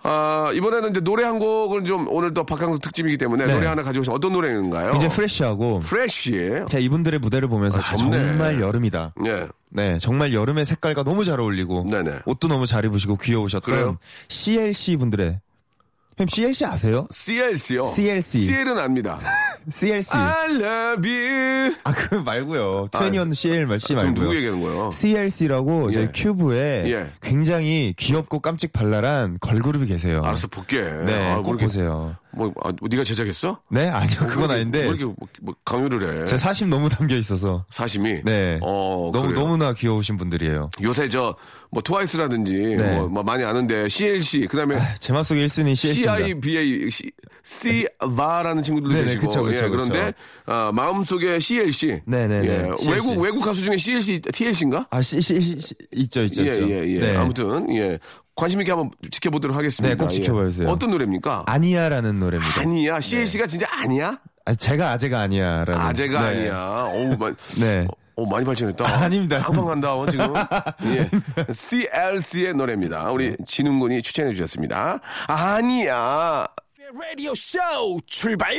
[0.08, 3.54] 아, 이번에는 이제 노래 한 곡을 좀 오늘 또 박항서 특집이기 때문에 네.
[3.54, 4.92] 노래 하나 가지고 오신 어떤 노래인가요?
[4.92, 6.32] 굉장히 프레쉬하고 프레쉬.
[6.68, 7.96] 제가 이분들의 무대를 보면서 아, 아.
[7.96, 9.16] 정말 여름이다.
[9.26, 9.48] 예.
[9.72, 12.20] 네, 정말 여름의 색깔과 너무 잘 어울리고 네네.
[12.26, 13.98] 옷도 너무 잘 입으시고 귀여우셨던 그래요?
[14.28, 15.40] CLC 분들의
[16.18, 17.08] 형 CLC 아세요?
[17.12, 17.88] CLC요.
[17.88, 18.46] CLC.
[18.46, 19.20] CL은 압니다.
[19.70, 20.14] CLC.
[20.16, 21.76] I love you.
[21.84, 22.88] 아, 그 말고요.
[22.92, 24.24] 트웬티원 CL 말 C 그럼 말고요.
[24.24, 24.92] 누구 얘기하는 거예요?
[24.92, 25.94] CLC라고 예.
[25.94, 27.12] 저희 큐브에 예.
[27.22, 30.22] 굉장히 귀엽고 깜찍 발랄한 걸그룹이 계세요.
[30.24, 30.82] 알았어, 볼게.
[30.82, 32.16] 네, 아, 꼭 보세요.
[32.36, 33.62] 뭐, 아, 네가 제작했어?
[33.70, 34.84] 네, 아니요, 그건 뭐, 아닌데.
[34.84, 36.26] 뭐 이렇게 뭐, 뭐 강요를 해.
[36.26, 37.66] 제 사심 너무 담겨 있어서.
[37.70, 38.22] 사심이.
[38.24, 38.60] 네.
[38.62, 39.42] 어, 너무, 그래요?
[39.44, 40.70] 너무나 귀여우신 분들이에요.
[40.82, 41.36] 요새 저,
[41.72, 42.96] 뭐, 트와이스라든지, 네.
[42.96, 46.18] 뭐, 뭐 많이 아는데, CLC, 그 다음에, 제 맘속에 1순위 CLC입니다.
[46.18, 47.12] CIBA, C,
[48.02, 49.28] C바라는 친구들도 네네, 계시고.
[49.28, 50.14] 그쵸, 그쵸, 예, 그런데,
[50.46, 52.02] 아, 마음속에 CLC.
[52.06, 52.92] 네네네, 예, CLC.
[52.92, 54.88] 외국, 외국 가수 중에 CLC, TLC인가?
[54.90, 56.70] 아, C, C, C- 있죠, 있죠, 예, 있죠.
[56.70, 57.00] 예, 예.
[57.00, 57.16] 네.
[57.16, 58.00] 아무튼, 예.
[58.36, 59.96] 관심 있게 한번 지켜보도록 하겠습니다.
[59.96, 60.16] 네, 꼭 예.
[60.16, 60.68] 지켜봐 주세요.
[60.70, 61.44] 어떤 노래입니까?
[61.48, 62.62] 아니야라는 노래입니다.
[62.62, 63.00] 아니야.
[63.00, 64.20] CLC가 진짜 아니야?
[64.46, 65.74] 아, 제가 아재가 아니야라는.
[65.82, 66.28] 아재가 네.
[66.28, 66.58] 아니야.
[66.60, 67.88] 어우, 마, 네.
[68.18, 68.86] 어, 많이 발전했다.
[69.04, 69.40] 아닙니다.
[69.42, 70.34] 팡팡 간다, 어, 지금.
[70.86, 71.10] 예.
[71.54, 73.10] CLC의 노래입니다.
[73.12, 75.00] 우리 진웅군이 추천해 주셨습니다.
[75.28, 76.46] 아니야.
[76.94, 77.60] 라디오 쇼
[78.06, 78.54] 출발!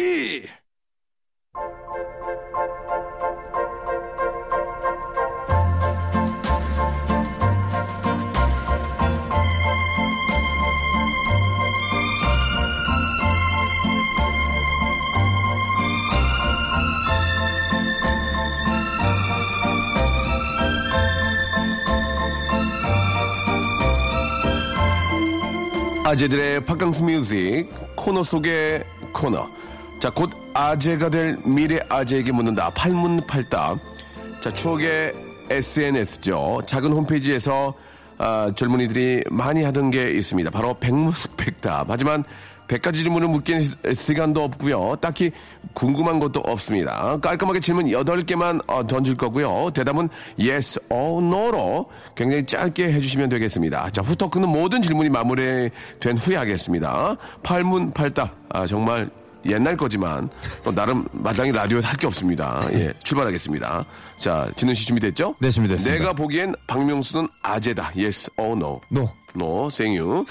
[26.17, 29.47] 아재들의 팝강스 뮤직 코너 속의 코너.
[30.01, 32.71] 자, 곧 아재가 될 미래 아재에게 묻는다.
[32.71, 33.79] 팔문팔답.
[34.41, 35.13] 자, 추억의
[35.51, 36.63] SNS죠.
[36.67, 37.75] 작은 홈페이지에서
[38.17, 40.49] 아, 젊은이들이 많이 하던 게 있습니다.
[40.49, 41.91] 바로 백무백답.
[41.91, 42.25] 하지만
[42.69, 44.97] 100가지 질문을 묻기엔 시- 시간도 없고요.
[45.01, 45.31] 딱히
[45.75, 47.17] 궁금한 것도 없습니다.
[47.21, 49.71] 깔끔하게 질문 8개만 어, 던질 거고요.
[49.75, 50.09] 대답은
[50.41, 53.91] yes or no로 굉장히 짧게 해주시면 되겠습니다.
[53.91, 57.17] 자, 후토크는 모든 질문이 마무리된 후에 하겠습니다.
[57.43, 58.35] 팔문팔답.
[58.51, 59.09] 아, 정말
[59.49, 60.29] 옛날 거지만
[60.65, 62.67] 또 나름 마당이 라디오에서 할 게 없습니다.
[62.73, 63.85] 예, 출발하겠습니다.
[64.17, 65.37] 자, 진우 씨 준비됐죠?
[65.39, 65.99] 네, 준비됐습니다.
[65.99, 67.93] 내가 보기엔 박명수는 아재다.
[67.97, 68.81] Yes or no?
[68.91, 69.09] No.
[69.37, 70.25] No, 생유.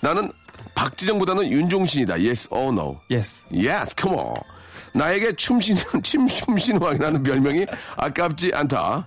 [0.00, 0.32] 나는
[0.74, 2.14] 박지정보다는 윤종신이다.
[2.14, 3.00] Yes or no?
[3.10, 3.46] Yes.
[3.52, 4.34] Yes, come on.
[4.92, 7.66] 나에게 춤신, 침, 춤신왕이라는 별명이
[7.96, 9.06] 아깝지 않다.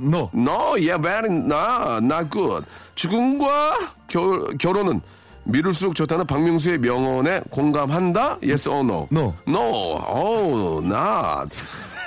[0.00, 0.30] No.
[0.34, 2.64] No, yeah, very, nah, not good.
[2.94, 5.00] 죽음과 결, 결혼은
[5.44, 8.38] 미룰수록 좋다는 박명수의 명언에 공감한다?
[8.42, 9.08] Yes or no?
[9.10, 9.34] No.
[9.46, 11.50] No, oh, not.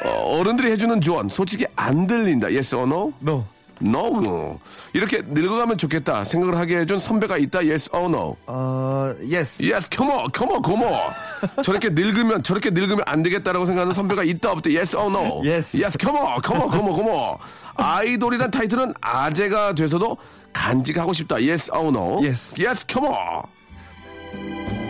[0.05, 2.47] 어, 어른들이 해주는 조언, 솔직히 안 들린다.
[2.47, 3.13] Yes or no?
[3.21, 3.45] No.
[3.81, 4.59] No.
[4.93, 7.59] 이렇게 늙어가면 좋겠다 생각을 하게 해준 선배가 있다.
[7.59, 8.35] Yes or no?
[8.47, 9.61] 어, yes.
[9.61, 11.63] Yes, come on, come on, come on.
[11.63, 14.69] 저렇게 늙으면 저렇게 늙으면 안 되겠다라고 생각하는 선배가 있다 없다.
[14.69, 15.41] Yes or no?
[15.45, 15.75] Yes.
[15.75, 17.37] Yes, come on, come on, come on, come on.
[17.75, 20.17] 아이돌이란 타이틀은 아재가 돼서도
[20.53, 21.35] 간직하고 싶다.
[21.35, 22.23] Yes or no?
[22.23, 22.55] Yes.
[22.57, 24.84] Yes, come on.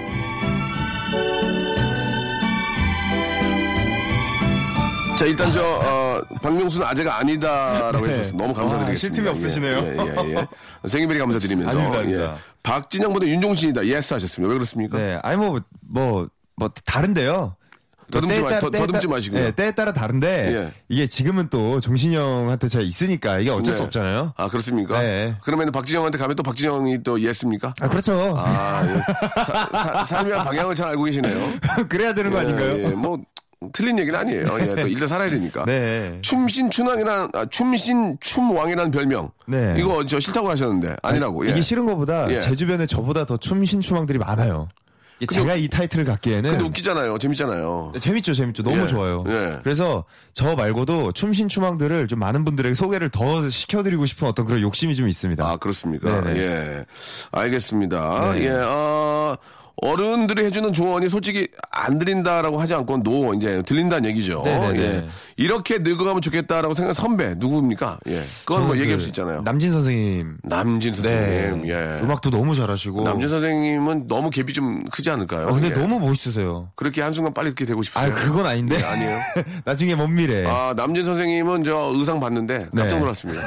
[5.18, 8.14] 자 일단 저 어, 박명수는 아재가 아니다라고 네.
[8.14, 8.90] 해주셔서 너무 감사드리겠습니다.
[8.92, 9.78] 와, 쉴 틈이 없으시네요.
[9.78, 9.98] 예,
[10.28, 10.48] 예, 예.
[10.88, 11.70] Thank you very 감사드리면서.
[11.78, 12.34] 아닙니다, 아닙니다.
[12.34, 12.38] 예.
[12.64, 13.86] 박진영보다 윤종신이다.
[13.88, 14.50] Yes 하셨습니다.
[14.52, 14.98] 왜 그렇습니까?
[14.98, 17.56] 네, 아니 뭐 뭐 뭐 다른데요.
[18.12, 19.42] 더듬지 때에 마- 따라- 더- 더듬지 따라- 마시고요.
[19.44, 20.72] 네, 때에 따라 다른데 예.
[20.88, 23.86] 이게 지금은 또 종신이 형한테 제가 있으니까 이게 어쩔 수 네.
[23.86, 24.34] 없잖아요.
[24.38, 25.02] 아, 그렇습니까?
[25.02, 25.36] 네.
[25.44, 27.74] 그러면 박진영한테 가면 또 박진영이 또 예스입니까?
[27.82, 28.36] 아 그렇죠.
[28.38, 29.42] 아, 예.
[29.44, 31.54] 사- 사- 삶의 방향을 잘 알고 계시네요.
[31.90, 32.72] 그래야 되는 거 아닌가요?
[32.78, 32.88] 예, 예.
[32.90, 33.18] 뭐,
[33.74, 34.46] 틀린 얘기는 아니에요.
[34.60, 35.66] 예, 또 일단 살아야 되니까.
[35.66, 36.18] 네.
[36.22, 39.32] 춤신 춘왕이란, 아, 춤신 춤왕이라는 별명.
[39.48, 39.76] 네.
[39.78, 41.46] 이거 저 싫다고 하셨는데, 아니라고.
[41.46, 41.52] 예.
[41.52, 42.40] 이게 싫은 것보다 예.
[42.40, 44.68] 제 주변에 저보다 더 춤신추망들이 많아요.
[45.20, 47.18] 이게 제가 이 타이틀을 갖기에는 근데 웃기잖아요.
[47.18, 47.94] 재밌잖아요.
[48.02, 48.64] 재밌죠, 재밌죠.
[48.64, 48.88] 너무 예.
[48.88, 49.24] 좋아요.
[49.30, 49.60] 예.
[49.64, 55.08] 그래서 저 말고도 춤신추망들을 좀 많은 분들에게 소개를 더 시켜드리고 싶은 어떤 그런 욕심이 좀
[55.08, 55.46] 있습니다.
[55.46, 56.20] 아, 그렇습니까?
[56.22, 56.40] 네네.
[56.42, 56.86] 예.
[57.32, 58.34] 알겠습니다.
[58.34, 58.44] 네.
[58.44, 59.38] 예, 어,
[59.90, 64.42] 어른들이 해주는 조언이 솔직히 안 들린다라고 하지 않고 노 이제 들린다는 얘기죠.
[64.44, 64.80] 네네네.
[64.84, 65.08] 예.
[65.38, 68.00] 이렇게 늙어가면 좋겠다라고 생각하는 선배 누구입니까?
[68.08, 68.20] 예.
[68.46, 69.42] 그건 뭐 얘기할 그 수 있잖아요.
[69.42, 70.38] 남진 선생님.
[70.44, 71.68] 남진 선생님.
[71.68, 72.00] 예.
[72.02, 73.04] 음악도 너무 잘하시고.
[73.04, 75.48] 남진 선생님은 너무 갭이 좀 크지 않을까요?
[75.50, 75.72] 아, 근데 예.
[75.74, 76.70] 너무 멋있으세요.
[76.76, 78.12] 그렇게 한순간 빨리 그렇게 되고 싶으세요?
[78.12, 78.78] 아, 그건 아닌데.
[78.80, 79.20] 예, 아니에요.
[79.66, 80.46] 나중에 먼 미래.
[80.48, 83.00] 아, 남진 선생님은 저 의상 봤는데 깜짝 네.
[83.00, 83.42] 놀랐습니다.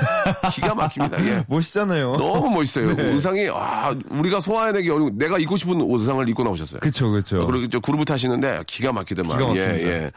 [0.52, 1.24] 기가 막힙니다.
[1.26, 1.44] 예.
[1.48, 2.12] 멋있잖아요.
[2.16, 2.94] 너무 멋있어요.
[2.94, 6.80] 그 의상이 아 우리가 소화해내기 어려운 내가 입고 싶은 의상을 입고 나오셨어요.
[6.80, 7.46] 그쵸, 그쵸.
[7.46, 9.38] 그리고 저 그루브 타시는데 기가 막히더만.
[9.38, 9.60] 기가 예.
[9.60, 10.10] 예.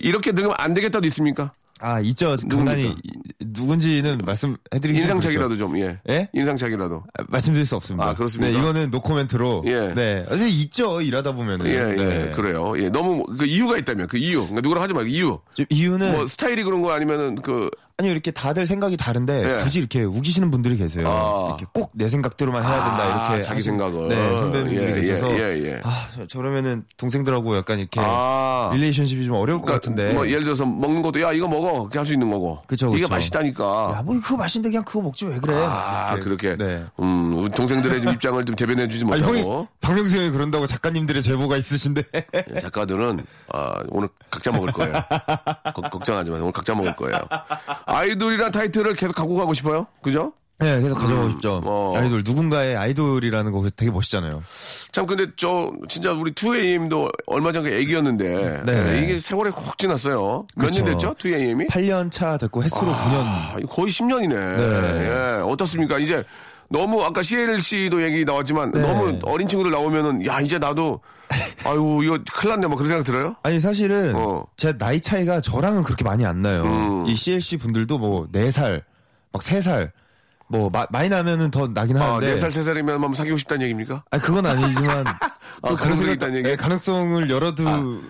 [0.00, 1.52] 이렇게 늙으면 안 되겠다도 있습니까?
[1.82, 2.36] 아, 있죠.
[2.48, 2.94] 간단히
[3.40, 5.98] 누군지는 말씀해드리기 인상착이라도 좀 예.
[6.10, 6.28] 예?
[6.34, 7.04] 인상착이라도.
[7.18, 8.10] 아, 말씀드릴 수 없습니다.
[8.10, 8.52] 아, 그렇습니까?
[8.52, 9.64] 네, 이거는 노코멘트로.
[9.66, 9.94] 예.
[9.94, 10.24] 네.
[10.28, 11.00] 근데 있죠.
[11.00, 11.66] 일하다 보면은.
[11.66, 12.30] 예, 예, 네.
[12.32, 12.74] 그래요.
[12.76, 14.40] 예, 너무 그 이유가 있다면 그 이유.
[14.40, 15.40] 그러니까 누구랑 하지 말고 이유.
[15.54, 19.62] 좀 이유는 뭐 스타일이 그런 거 아니면은 그 아니 이렇게 다들 생각이 다른데 예.
[19.62, 21.06] 굳이 이렇게 우기시는 분들이 계세요.
[21.06, 21.48] 아.
[21.50, 24.08] 이렇게 꼭 내 생각대로만 해야 된다 아, 이렇게 자기 생각을.
[24.08, 25.80] 네 선배님들이 예, 예, 계셔서 예, 예.
[25.84, 28.70] 아 저- 저러면은 동생들하고 약간 이렇게 아.
[28.72, 30.12] 릴레이션십이 좀 어려울 것 그러니까 같은데.
[30.14, 32.62] 뭐 예를 들어서 먹는 것도 야 이거 먹어 그렇게 할 수 있는 거고.
[32.66, 33.06] 그쵸, 이게.
[33.06, 33.64] 맛있다니까.
[33.96, 35.54] 야뭐 그거 맛있는데 그냥 그거 먹지 왜 그래?
[35.58, 36.24] 아, 이렇게.
[36.24, 36.56] 그렇게.
[36.56, 36.84] 네.
[37.02, 39.68] 음, 우리 동생들의 좀 입장을 좀 대변해 주지 아, 형이 못하고.
[39.82, 42.04] 박명수 형이 그런다고 작가님들의 제보가 있으신데.
[42.14, 44.94] 예, 작가들은, 아, 오늘 각자 먹을 거예요.
[45.74, 46.44] 걱- 걱정하지 마세요.
[46.44, 47.18] 오늘 각자 먹을 거예요.
[47.90, 49.86] 아이돌이란 타이틀을 계속 갖고 가고 싶어요?
[50.02, 50.32] 그죠?
[50.60, 51.62] 네, 계속 가져가고 싶죠.
[51.64, 51.94] 어.
[51.96, 54.42] 아이돌 누군가의 아이돌이라는 거 되게 멋있잖아요.
[54.92, 58.62] 참, 근데 저, 진짜 우리 2AM도 얼마 전에 애기였는데.
[58.66, 58.92] 네.
[58.92, 60.46] 예, 이게 세월이 훅 지났어요.
[60.56, 61.14] 몇년 그쵸.
[61.14, 61.14] 됐죠?
[61.14, 61.68] 2AM이?
[61.70, 63.22] 8년 차 됐고 횟수로 9년.
[63.24, 64.34] 아, 이거 거의 10년이네.
[64.36, 65.98] 예, 어떻습니까?
[65.98, 66.22] 이제
[66.72, 68.80] 너무 아까 CLC도 얘기 나왔지만 네.
[68.80, 71.00] 너무 어린 친구들 나오면은 야, 이제 나도
[71.64, 72.66] 아유, 이거 큰일 났네.
[72.68, 73.34] 뭐 그런 생각 들어요?
[73.42, 74.44] 아니 사실은 어.
[74.56, 76.62] 제 나이 차이가 저랑은 그렇게 많이 안 나요.
[76.62, 77.06] 음.
[77.06, 78.82] 이 CLC 분들도 뭐 4살,
[79.32, 79.90] 막 3살,
[80.48, 82.36] 뭐 마- 많이 나면 더 나긴 아, 하는데.
[82.36, 84.04] 4살, 3살이면 한번 사귀고 싶다는 얘기입니까?
[84.10, 85.04] 아니 그건 아니지만
[85.66, 86.48] 또 아, 가능성이 있다는 얘기?
[86.48, 88.02] 네, 가능성을 열어두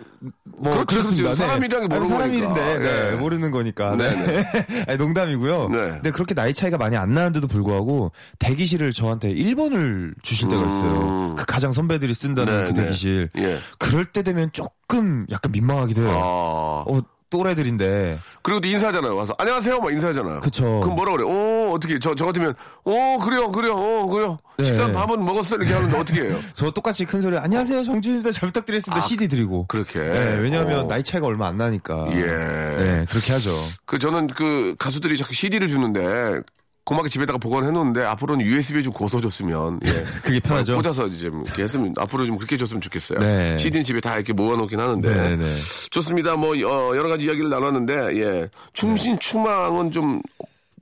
[0.44, 1.22] 뭐 그렇죠, 그렇습니다.
[1.22, 1.34] 그렇죠.
[1.34, 2.78] 사람이라는 게 모르는 사람 일인데 거니까.
[2.78, 3.16] 네, 예.
[3.16, 3.96] 모르는 거니까.
[3.96, 4.44] 네, 네.
[4.86, 5.68] 아니, 농담이고요.
[5.68, 5.78] 네.
[5.92, 11.34] 근데 그렇게 나이 차이가 많이 안 나는데도 불구하고 대기실을 저한테 1번을 주실 때가 있어요.
[11.38, 12.84] 그 가장 선배들이 쓴다는 네, 그 네.
[12.84, 13.30] 대기실.
[13.38, 13.58] 예.
[13.78, 16.10] 그럴 때 되면 조금 약간 민망하기도 해요.
[16.10, 16.84] 아.
[16.86, 18.18] 어, 또래들인데.
[18.42, 19.16] 그리고 또 인사하잖아요.
[19.16, 19.78] 와서 안녕하세요.
[19.80, 20.40] 막 인사하잖아요.
[20.40, 20.80] 그쵸.
[20.80, 21.24] 그럼 뭐라 그래?
[21.24, 23.50] 오, 어떻게 저, 저 같으면 오, 그래요.
[23.52, 23.74] 그래요.
[23.74, 24.38] 어, 그래요.
[24.58, 24.64] 네.
[24.64, 25.56] 식사 밥은 먹었어.
[25.56, 26.38] 이렇게 하는데 어떻게 해요?
[26.54, 30.00] 저 똑같이 큰 소리 안녕하세요 정준입니다 잘 부탁드리겠습니다 CD 드리고 아, 그렇게.
[30.00, 30.88] 네, 왜냐하면 어.
[30.88, 32.24] 나이 차이가 얼마 안 나니까 예.
[32.24, 33.50] 네 그렇게 하죠
[33.86, 36.40] 그 저는 그 가수들이 자꾸 CD를 주는데
[36.84, 40.04] 고맙게 집에다가 보관해 놓는데 앞으로는 USB에 좀 고서줬으면 예.
[40.24, 40.76] 그게 편하죠.
[40.80, 43.18] 꽂아서 이제 뭐 이렇게 했으면 앞으로 좀 그렇게 줬으면 좋겠어요.
[43.20, 43.56] 네.
[43.58, 45.56] CD는 집에 다 이렇게 모아놓긴 하는데 네 네.
[45.90, 46.36] 좋습니다.
[46.36, 48.48] 뭐 어, 여러 가지 이야기를 나눴는데 예.
[48.72, 50.20] 춤신 추망은 좀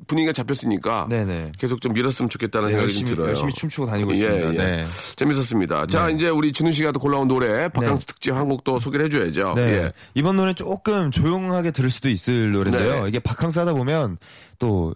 [0.06, 1.52] 분위기가 잡혔으니까 네네.
[1.58, 3.28] 계속 좀 밀었으면 좋겠다는 네, 생각이 열심히- 좀 들어요.
[3.30, 4.54] 열심히 춤추고 다니고 예, 있습니다.
[4.54, 4.56] 예.
[4.56, 4.87] 네.
[5.16, 5.87] 재밌었습니다.
[5.87, 9.52] 자 이제 우리 진우 씨가 또 골라온 노래 바캉스 특집 한 곡 또 소개를 해줘야죠.
[9.56, 9.62] 네.
[9.62, 9.92] 예.
[10.14, 13.02] 이번 노래 조금 조용하게 들을 수도 있을 노래인데요.
[13.02, 13.08] 네.
[13.11, 14.16] 이게 바캉스 하다 보면
[14.58, 14.94] 또,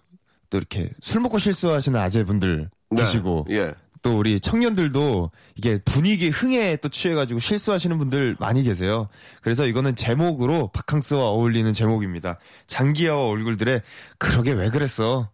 [0.53, 3.01] 또 이렇게 술 먹고 실수하시는 아재분들 네.
[3.01, 3.73] 계시고 예.
[4.03, 9.07] 또 우리 청년들도 이게 분위기 흥에 또 취해가지고 실수하시는 분들 많이 계세요.
[9.41, 12.37] 그래서 이거는 제목으로 바캉스와 어울리는 제목입니다.
[12.67, 13.81] 장기하와 얼굴들의
[14.19, 15.29] 그러게 왜 그랬어?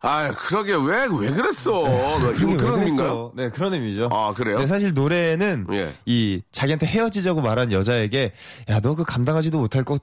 [0.00, 1.82] 아, 그러게 왜 왜 그랬어?
[1.82, 2.78] 이거 그러게 왜 그런?
[2.78, 3.32] 의미인가요?
[3.36, 4.08] 네, 그런 의미죠.
[4.10, 4.58] 아, 그래요?
[4.58, 5.94] 네, 사실 노래는 예.
[6.06, 8.32] 이 자기한테 헤어지자고 말한 여자에게
[8.70, 10.02] 야, 너 그 감당하지도 못할 것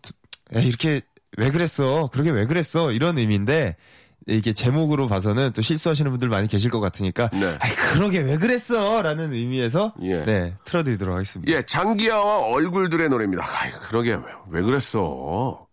[0.55, 1.01] 야, 이렇게
[1.37, 2.09] 왜 그랬어?
[2.11, 2.91] 그러게 왜 그랬어?
[2.91, 3.75] 이런 의미인데
[4.27, 7.57] 이게 제목으로 봐서는 또 실수하시는 분들 많이 계실 것 같으니까 네.
[7.59, 9.01] 아이 그러게 왜 그랬어?
[9.01, 10.23] 라는 의미에서 예.
[10.23, 11.51] 네, 틀어드리도록 하겠습니다.
[11.51, 13.43] 예, 장기하와 얼굴들의 노래입니다.
[13.43, 15.65] 아이, 그러게 왜, 왜 그랬어?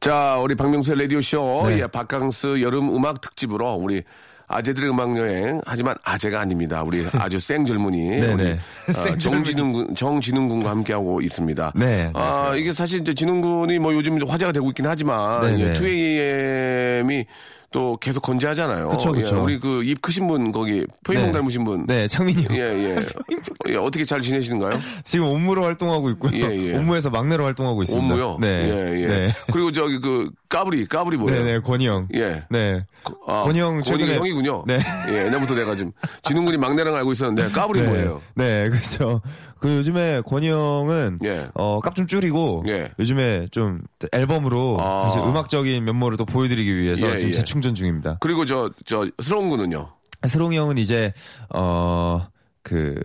[0.00, 1.80] 자, 우리 박명수의 라디오 쇼, 네.
[1.80, 4.02] 예, 바캉스 여름 음악 특집으로 우리,
[4.46, 6.82] 아재들의 음악 여행 하지만 아재가 아닙니다.
[6.82, 8.32] 우리 아주 생 젊은이 네네.
[8.32, 8.50] 우리,
[8.96, 11.72] 아, 생 정진웅 군 정진웅 군과 함께 하고 있습니다.
[11.74, 15.72] 네, 아 이게 사실 이제 진웅 군이 뭐 요즘 화제가 되고 있긴 하지만 네네.
[15.72, 17.26] 2AM이
[17.74, 18.88] 또 계속 건재하잖아요.
[18.88, 19.34] 그쵸, 그쵸.
[19.36, 21.32] 예, 우리 그 입 크신 분 거기 포인봉 네.
[21.32, 21.84] 닮으신 분.
[21.88, 22.54] 네, 창민이 형.
[22.56, 22.96] 예, 예.
[23.70, 24.78] 예, 어떻게 잘 지내시는가요?
[25.02, 26.30] 지금 옴무로 활동하고 있고요.
[26.36, 26.76] 예, 예.
[26.76, 28.14] 옴무에서 막내로 활동하고 있습니다.
[28.14, 28.38] 옴무요?
[28.40, 28.46] 네.
[28.70, 29.06] 예, 예.
[29.08, 29.32] 네.
[29.52, 31.42] 그리고 저기 그 까불이, 까불이 뭐예요?
[31.44, 32.06] 네, 네, 권희 형.
[32.14, 32.44] 예.
[32.48, 32.84] 네.
[33.26, 34.62] 아, 권희 형 권희 최근에- 형이군요.
[34.68, 34.78] 네.
[35.10, 35.90] 예, 옛날부터 내가 지금
[36.22, 37.86] 진웅군이 막내랑 알고 있었는데 까불이 네.
[37.88, 38.22] 뭐예요?
[38.36, 39.20] 네, 그렇죠.
[39.58, 41.48] 그 요즘에 권희 형은 예.
[41.54, 42.90] 어, 값 좀 줄이고 예.
[42.98, 43.80] 요즘에 좀
[44.12, 45.04] 앨범으로 아.
[45.04, 47.34] 사실 음악적인 면모를 또 보여드리기 위해서 예, 지금 예.
[47.34, 48.18] 재충전 중입니다.
[48.20, 49.90] 그리고 저, 저, 스러운 군은요?
[50.26, 51.12] 스롱이 형은 이제
[51.50, 53.00] 어그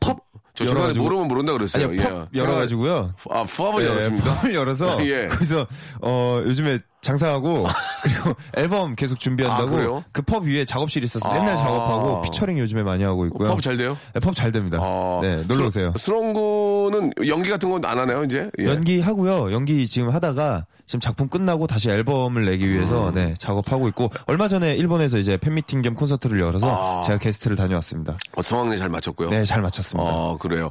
[0.00, 0.16] 펍
[0.54, 1.86] 저 죄송한데 모르면 모른다 그랬어요.
[1.86, 2.38] 아니요 펍 예.
[2.38, 2.86] 열어가지고
[3.30, 4.34] 아, 푸업을 예, 열었습니까?
[4.42, 5.28] 펍을 열어서 예.
[5.28, 5.66] 거기서
[6.02, 7.66] 어 요즘에 장사하고
[8.02, 10.04] 그리고 앨범 계속 아, 준비한다고 그래요?
[10.12, 11.34] 그펍 위에 작업실이 있어서 아.
[11.34, 13.48] 맨날 작업하고 피처링 요즘에 많이 하고 있고요.
[13.48, 13.96] 푸업 잘 돼요?
[14.14, 14.78] 네, 펍잘 됩니다.
[14.80, 15.92] 아, 네, 놀러 오세요.
[16.32, 18.50] 군은 연기 같은 건 안 하나요, 이제?
[18.58, 18.66] 예.
[18.66, 19.52] 연기 하고요.
[19.52, 23.14] 연기 지금 하다가 지금 작품 끝나고 다시 앨범을 내기 위해서 음.
[23.14, 26.66] 네, 작업하고 있고 얼마 전에 일본에서 이제 팬미팅 겸 콘서트를 열어서
[26.98, 27.02] 아.
[27.02, 28.18] 제가 게스트를 다녀왔습니다.
[28.34, 29.30] 어, 성황리 잘 맞췄고요.
[29.30, 30.10] 네, 잘 마쳤습니다.
[30.10, 30.68] 아, 그래요.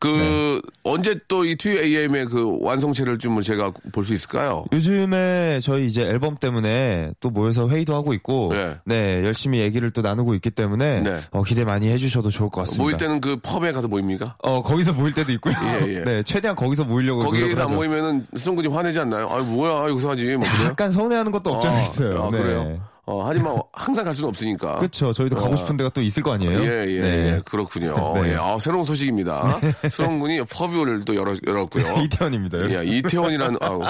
[0.00, 4.64] 그, 언제 또이 2AM의 그 완성체를 좀 제가 볼 수 있을까요?
[4.72, 8.76] 요즘에 저희 이제 앨범 때문에 또 모여서 회의도 하고 있고 네.
[8.84, 11.20] 네, 열심히 얘기를 또 나누고 있기 때문에 네.
[11.30, 12.82] 어, 기대 많이 해주셔도 좋을 것 같습니다.
[12.82, 14.34] 모일 때는 그 펍에 가서 모입니까?
[14.42, 15.54] 어 거기서 모일 때도 있고요.
[15.84, 16.00] 예, 예.
[16.04, 17.76] 네, 최대한 거기서 모이려고 노력을 거기에서 안 하죠.
[17.76, 19.28] 모이면은 수성군이 화내지 않나요?
[19.28, 20.36] 아뭐 야, 여기서 하지.
[20.36, 20.46] 뭐?
[20.64, 22.24] 약간 서운해하는 것도 없잖아 아, 있어요.
[22.24, 22.38] 아, 네.
[22.38, 22.89] 그래요?
[23.10, 24.76] 어, 하지만 항상 갈 수는 없으니까.
[24.78, 25.12] 그렇죠.
[25.12, 25.56] 저희도 가고 아.
[25.56, 26.60] 싶은 데가 또 있을 거 아니에요.
[26.60, 27.08] 예, 예, 네.
[27.08, 27.42] 예.
[27.44, 28.14] 그렇군요.
[28.22, 28.32] 네.
[28.32, 28.36] 예.
[28.36, 29.58] 아, 새로운 소식입니다.
[29.90, 32.02] 수성군이 펍을 또 열었, 열었고요.
[32.04, 32.70] 이태원입니다.
[32.70, 33.82] 예, 이태원이라는, 아우,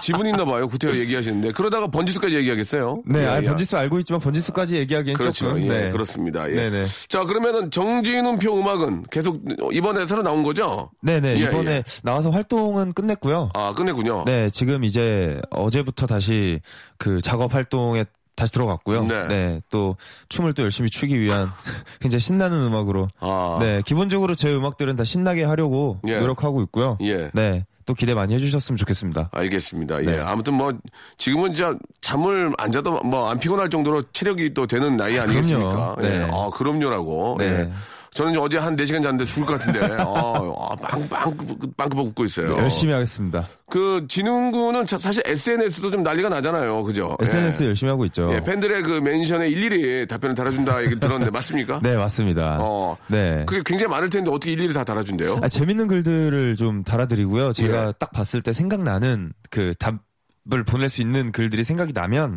[0.00, 0.68] 지분 있나 봐요.
[0.68, 1.52] 구태여 얘기하시는데.
[1.52, 3.02] 그러다가 번지수까지 얘기하겠어요.
[3.04, 3.46] 네, 예, 아, 예.
[3.46, 5.48] 번지수 알고 있지만 번지수까지 얘기하기엔 그렇죠.
[5.48, 5.62] 조금.
[5.64, 5.90] 예, 네.
[5.90, 6.48] 그렇습니다.
[6.48, 6.54] 예.
[6.54, 6.86] 네네.
[7.08, 10.90] 자, 그러면은 정진훈표 음악은 계속 이번에 새로 나온 거죠?
[11.02, 11.84] 네네 예, 이번에 예.
[12.04, 13.50] 나와서 활동은 끝냈고요.
[13.54, 14.24] 아, 끝냈군요.
[14.24, 16.60] 네, 지금 이제 어제부터 다시
[16.96, 18.04] 그 작업 활동에
[18.38, 19.04] 다시 들어갔고요.
[19.06, 19.60] 네.
[19.68, 19.96] 또
[20.28, 21.50] 춤을 또 열심히 추기 위한
[22.00, 23.08] 굉장히 신나는 음악으로.
[23.18, 23.58] 아.
[23.60, 26.20] 네, 기본적으로 제 음악들은 다 신나게 하려고 예.
[26.20, 26.96] 노력하고 있고요.
[27.02, 27.30] 예.
[27.34, 29.30] 네, 또 기대 많이 해주셨으면 좋겠습니다.
[29.32, 30.02] 알겠습니다.
[30.02, 30.06] 예.
[30.06, 30.18] 네.
[30.20, 30.72] 아무튼 뭐
[31.16, 35.96] 지금은 진짜 잠을 안 자도 뭐 안 피곤할 정도로 체력이 또 되는 나이 아니겠습니까?
[35.96, 36.04] 그럼요.
[36.04, 36.18] 예.
[36.20, 36.30] 네.
[36.32, 37.36] 아, 그럼요라고.
[37.40, 37.44] 네.
[37.46, 37.72] 예.
[38.14, 39.80] 저는 이제 어제 한 4시간 잤는데 죽을 것 같은데.
[40.02, 41.36] 아, 아, 빵, 빵,
[41.76, 42.54] 빵긋 웃고 있어요.
[42.56, 43.46] 네, 열심히 하겠습니다.
[43.70, 46.82] 그, 진흥군은 자- 사실 SNS도 좀 난리가 나잖아요.
[46.84, 47.16] 그죠?
[47.20, 47.66] SNS 예.
[47.68, 48.30] 열심히 하고 있죠.
[48.34, 51.80] 예, 팬들의 그 멘션에 일일이 답변을 달아준다 얘기를 들었는데 맞습니까?
[51.84, 52.58] 네, 맞습니다.
[52.60, 52.96] 어.
[53.08, 53.44] 네.
[53.46, 55.40] 그게 굉장히 많을 텐데 어떻게 일일이 다 달아준대요?
[55.42, 57.52] 아, 재밌는 글들을 좀 달아드리고요.
[57.52, 57.92] 제가 예.
[57.98, 62.36] 딱 봤을 때 생각나는 그 답을 보낼 수 있는 글들이 생각이 나면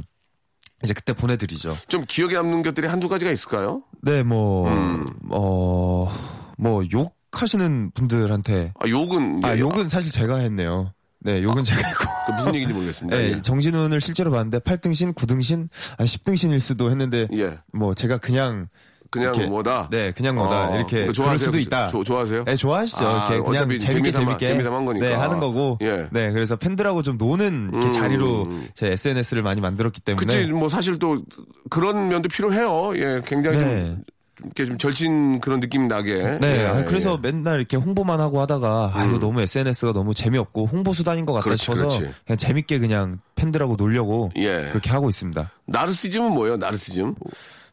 [0.84, 1.78] 이제 그때 보내드리죠.
[1.88, 3.84] 좀 기억에 남는 것들이 한두 가지가 있을까요?
[4.02, 5.06] 네, 뭐, 음.
[5.30, 6.08] 어,
[6.58, 8.74] 뭐, 욕 하시는 분들한테.
[8.80, 9.42] 아, 욕은.
[9.44, 10.94] 아, 예, 욕은 사실 제가 했네요.
[11.20, 12.06] 네, 욕은 제가 했고.
[12.28, 13.18] 그 무슨 얘기인지 모르겠습니다.
[13.18, 13.42] 네, 예.
[13.42, 17.60] 정진훈을 실제로 봤는데 8등신, 9등신, 아, 10등신일 수도 했는데, 예.
[17.74, 18.68] 뭐, 제가 그냥.
[19.12, 19.90] 그냥 이렇게, 뭐다?
[19.92, 20.70] 네, 그냥 뭐다.
[20.70, 21.02] 어, 이렇게.
[21.02, 21.46] 그럴 좋아하세요?
[21.46, 21.88] 수도 있다.
[21.90, 22.46] 조- 좋아하세요?
[22.46, 23.06] 네, 좋아하시죠.
[23.06, 25.06] 아, 이렇게 그냥 어차피 재밌게 재미삼아- 재밌게 재미삼아 한 거니까.
[25.06, 25.78] 네, 하는 거고.
[25.82, 26.08] 예.
[26.12, 27.92] 네, 그래서 팬들하고 좀 노는 음.
[27.92, 30.26] 자리로 제 SNS를 많이 만들었기 때문에.
[30.26, 31.22] 그치, 뭐 사실 또
[31.70, 32.94] 그런 면도 필요해요.
[32.96, 33.86] 예, 굉장히 네.
[33.86, 34.04] 좀,
[34.46, 36.38] 이렇게 좀 절친 그런 느낌 나게.
[36.40, 37.32] 네, 예, 그래서 예.
[37.32, 39.20] 맨날 이렇게 홍보만 하고 하다가 아 이거 음.
[39.20, 42.16] 너무 SNS가 너무 재미없고 홍보 수단인 것 같다 그렇지, 싶어서 그렇지.
[42.26, 44.70] 그냥 재밌게 그냥 팬들하고 놀려고 예.
[44.70, 45.52] 그렇게 하고 있습니다.
[45.66, 47.14] 나르시즘은 뭐예요, 나르시즘?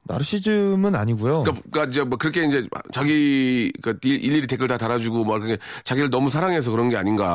[0.08, 1.42] 나르시즘은 아니고요.
[1.44, 5.58] 그러니까, 그러니까 이제 뭐 그렇게 이제 자기 그 일- 일일이 댓글 다 달아주고 뭐 그렇게
[5.84, 7.26] 자기를 너무 사랑해서 그런 게 아닌가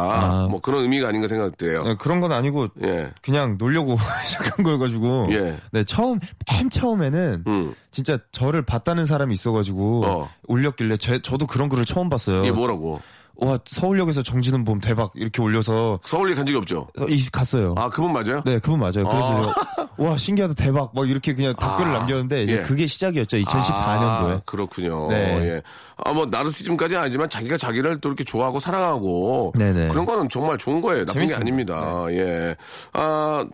[0.44, 0.48] 아.
[0.50, 1.84] 뭐 그런 의미가 아닌가 생각돼요.
[1.84, 3.12] 네, 그런 건 아니고 예.
[3.22, 5.58] 그냥 놀려고 시작한 거여가지고 예.
[5.72, 6.20] 네 처음
[6.52, 7.74] 맨 처음에는 음.
[7.92, 10.30] 진짜 저를 봤다는 사람이 있어가지고 어.
[10.48, 12.42] 올렸길래 제, 저도 그런 글을 처음 봤어요.
[12.42, 13.00] 이게 뭐라고?
[13.38, 16.88] 와 서울역에서 정지는 봄 대박 이렇게 올려서 서울에 간 적이 없죠?
[17.00, 17.74] 어, 이 갔어요.
[17.78, 18.42] 아, 그분 맞아요?
[18.46, 19.08] 네, 그분 맞아요.
[19.08, 19.42] 그래서 아.
[19.42, 22.00] 제가, 와 신기하다 대박 막 이렇게 그냥 댓글을 아.
[22.00, 22.62] 남겼는데 이제 예.
[22.62, 23.38] 그게 시작이었죠.
[23.38, 23.72] 2014년도에.
[23.72, 25.10] 아, 그렇군요.
[25.10, 25.56] 네.
[25.56, 25.62] 예.
[26.06, 29.54] 아, 뭐, 나르시즘까지는 아니지만 자기가 자기를 또 이렇게 좋아하고 사랑하고.
[29.56, 29.90] 네네.
[29.90, 31.06] 그런 거는 정말 좋은 거예요.
[31.06, 31.76] 나쁜 게 재밌습니다.
[31.76, 32.12] 아닙니다.
[32.12, 32.56] 예.
[32.94, 33.46] 아,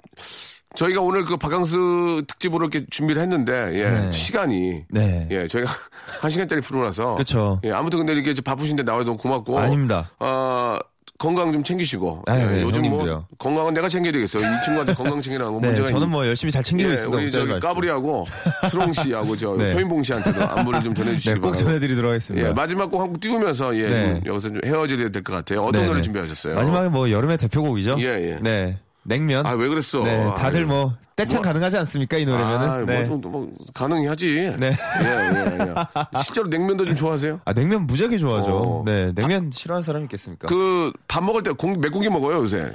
[0.75, 3.89] 저희가 오늘 그 바캉스 특집으로 이렇게 준비를 했는데, 예.
[3.89, 4.11] 네.
[4.11, 4.83] 시간이.
[4.89, 5.27] 네.
[5.31, 5.71] 예, 저희가
[6.21, 7.15] 한 시간짜리 프로라서.
[7.15, 7.59] 그쵸.
[7.63, 9.57] 예, 아무튼 근데 이렇게 바쁘신데 나와서 너무 고맙고.
[9.57, 10.11] 아닙니다.
[10.19, 10.79] 아,
[11.17, 12.21] 건강 좀 챙기시고.
[12.27, 13.25] 아, 예, 네, 요즘 뭐 형님도요.
[13.39, 14.43] 건강은 내가 챙겨야 되겠어요.
[14.43, 17.17] 이 친구한테 건강 챙기라는 거 네, 문제가 저는 있- 뭐 열심히 잘 챙기고 예, 있습니다.
[17.21, 17.59] 우리 저기.
[17.59, 18.25] 까불이하고
[18.69, 19.73] 수롱 씨하고 저 네.
[19.73, 21.63] 표인봉 씨한테도 안부를 좀 전해주시기 네, 꼭 바라고.
[21.63, 22.47] 전해드리도록 하겠습니다.
[22.47, 24.13] 예, 마지막 곡 한 곡 띄우면서 예, 네.
[24.13, 25.63] 좀 여기서 좀 헤어져야 될 것 같아요.
[25.63, 26.03] 어떤 네, 노래 네.
[26.03, 26.55] 준비하셨어요?
[26.55, 27.97] 마지막에 뭐 여름의 대표곡이죠.
[27.99, 28.39] 예, 예.
[28.41, 28.77] 네,
[29.09, 29.45] 냉면.
[29.45, 30.03] 아, 왜 그랬어?
[30.03, 30.67] 네, 다들 아유.
[30.67, 32.69] 뭐 떼창 가능하지 않습니까 이 노래면은?
[32.69, 33.03] 아, 네.
[33.03, 34.55] 뭐, 좀, 뭐, 가능하지.
[34.59, 34.71] 네.
[35.03, 36.21] 예, 예, 예.
[36.23, 37.41] 실제로 냉면도 좀 좋아하세요?
[37.45, 38.49] 아 냉면 무지하게 좋아하죠.
[38.51, 38.83] 어.
[38.85, 40.47] 네, 냉면 싫어하는 사람이 있겠습니까?
[40.47, 42.71] 그, 밥 먹을 때 공, 몇 공기 먹어요, 요새?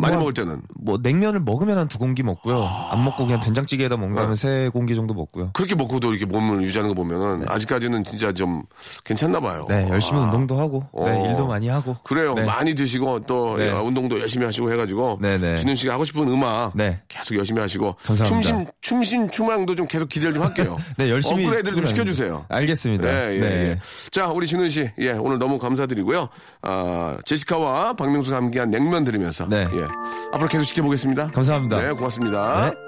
[0.00, 0.62] 많이 뭐, 먹을 때는.
[0.80, 2.64] 뭐 냉면을 먹으면 한 두 공기 먹고요.
[2.64, 2.88] 아.
[2.92, 4.36] 안 먹고 그냥 된장찌개에다 먹는다면 네.
[4.36, 5.50] 세 공기 정도 먹고요.
[5.52, 8.64] 그렇게 먹고도 이렇게 몸을 유지하는 거 보면은 아직까지는 진짜 좀
[9.04, 9.64] 괜찮나 봐요.
[9.68, 10.24] 네, 열심히 아.
[10.24, 11.26] 운동도 하고, 네, 어.
[11.30, 11.96] 일도 많이 하고.
[12.02, 12.34] 그래요.
[12.34, 12.44] 네.
[12.44, 13.68] 많이 드시고 또 네.
[13.68, 15.56] 예, 운동도 열심히 하시고 해가지고 네네.
[15.58, 17.00] 준현 씨가 하고 싶은 음악 네.
[17.08, 18.24] 계속 열심히 하시고 감사합니다.
[18.24, 20.76] 춤심 춤심 춤왕도 좀 계속 기대를 좀 할게요.
[20.96, 21.86] 네, 열심히 업그레이드 좀.
[21.86, 22.46] 시켜주세요.
[22.48, 23.06] 알겠습니다.
[23.08, 23.46] 예, 예, 네.
[23.46, 23.78] 예.
[24.10, 26.28] 자, 우리 진훈 씨, 예, 오늘 너무 감사드리고요.
[26.62, 29.66] 아, 제시카와 박명수가 함께한 냉면 들으면서, 네.
[29.72, 29.86] 예,
[30.32, 31.30] 앞으로 계속 지켜보겠습니다.
[31.32, 31.80] 감사합니다.
[31.80, 32.70] 네, 고맙습니다.
[32.70, 32.86] 네.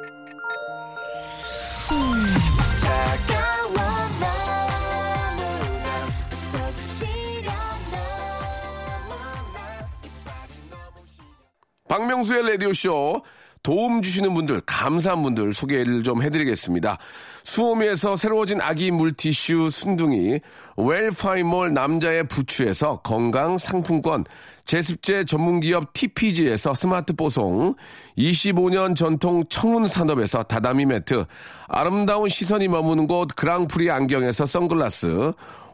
[11.88, 13.22] 박명수의 라디오쇼
[13.68, 16.96] 도움 주시는 분들, 감사한 분들 소개를 좀 해드리겠습니다.
[17.42, 20.40] 수오미에서 새로워진 아기 물티슈 순둥이,
[20.78, 24.24] 웰파이몰 남자의 부추에서 건강 상품권,
[24.64, 27.74] 제습제 전문기업 TPG에서 스마트 뽀송,
[28.16, 31.26] 25년 전통 청운 산업에서 다다미 매트,
[31.66, 35.34] 아름다운 시선이 머무는 곳 그랑프리 안경에서 선글라스,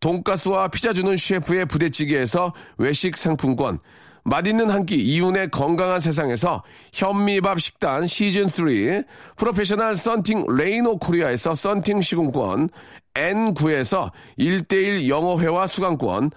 [0.00, 3.78] 돈가스와 피자 주는 셰프의 부대찌개에서 외식 상품권,
[4.24, 8.66] 맛있는 한 끼 이윤의 건강한 세상에서 현미밥 식단 시즌 3,
[9.36, 12.68] 프로페셔널 썬팅 레이노 코리아에서 썬팅 시공권,
[13.14, 16.30] N9에서 1대1 영어회화 수강권,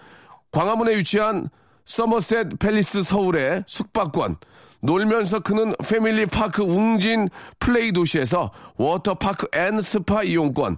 [0.51, 1.49] 광화문에 위치한
[1.85, 4.37] 서머셋 팰리스 서울의 숙박권,
[4.81, 7.27] 놀면서 크는 패밀리 파크 웅진
[7.59, 10.77] 플레이 도시에서 워터파크 and 스파 이용권,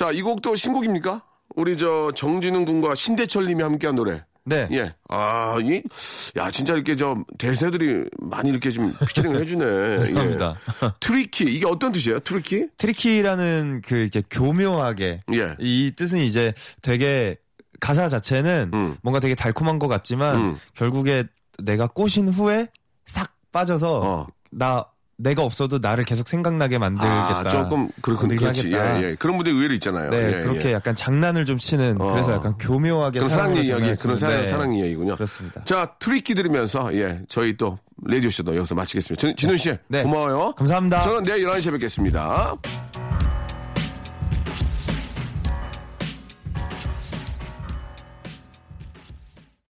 [0.00, 1.22] 자, 이 곡도 신곡입니까?
[1.56, 4.24] 우리 저 정진운 군과 신대철 님이 함께한 노래.
[4.46, 4.66] 네.
[4.72, 4.94] 예.
[5.10, 5.82] 아, 이,
[6.38, 9.96] 야, 진짜 이렇게 저 대세들이 많이 이렇게 좀 피처링을 해주네.
[9.96, 10.56] 감사합니다.
[10.84, 10.88] 예.
[11.00, 11.44] Tricky.
[11.54, 12.20] 이게 어떤 뜻이에요?
[12.20, 12.68] Tricky?
[12.78, 15.54] Tricky라는 그 이렇게 교묘하게 예.
[15.58, 17.36] 이 뜻은 이제 되게
[17.78, 18.96] 가사 자체는 음.
[19.02, 20.56] 뭔가 되게 달콤한 것 같지만 음.
[20.76, 21.24] 결국에
[21.62, 22.68] 내가 꼬신 후에
[23.04, 24.26] 싹 빠져서 어.
[24.50, 24.86] 나
[25.22, 27.38] 내가 없어도 나를 계속 생각나게 만들겠다.
[27.38, 28.72] 아, 조금, 그렇군, 그렇지.
[28.72, 29.14] 예, 예.
[29.18, 30.10] 그런 분들이 의외로 있잖아요.
[30.10, 30.72] 네, 예, 그렇게 예.
[30.72, 32.12] 약간 장난을 좀 치는 어.
[32.12, 34.46] 그래서 약간 교묘하게 그런 사랑 이야기, 그런 사랑, 네.
[34.46, 35.14] 사랑 이야기군요.
[35.14, 35.62] 그렇습니다.
[35.64, 39.20] 자, Tricky 들으면서, 예, 저희 또, 라디오 쇼도 여기서 마치겠습니다.
[39.20, 40.02] 진, 진운 씨, 네.
[40.02, 40.52] 고마워요.
[40.52, 41.02] 감사합니다.
[41.02, 42.56] 저는 내일 11시에 뵙겠습니다.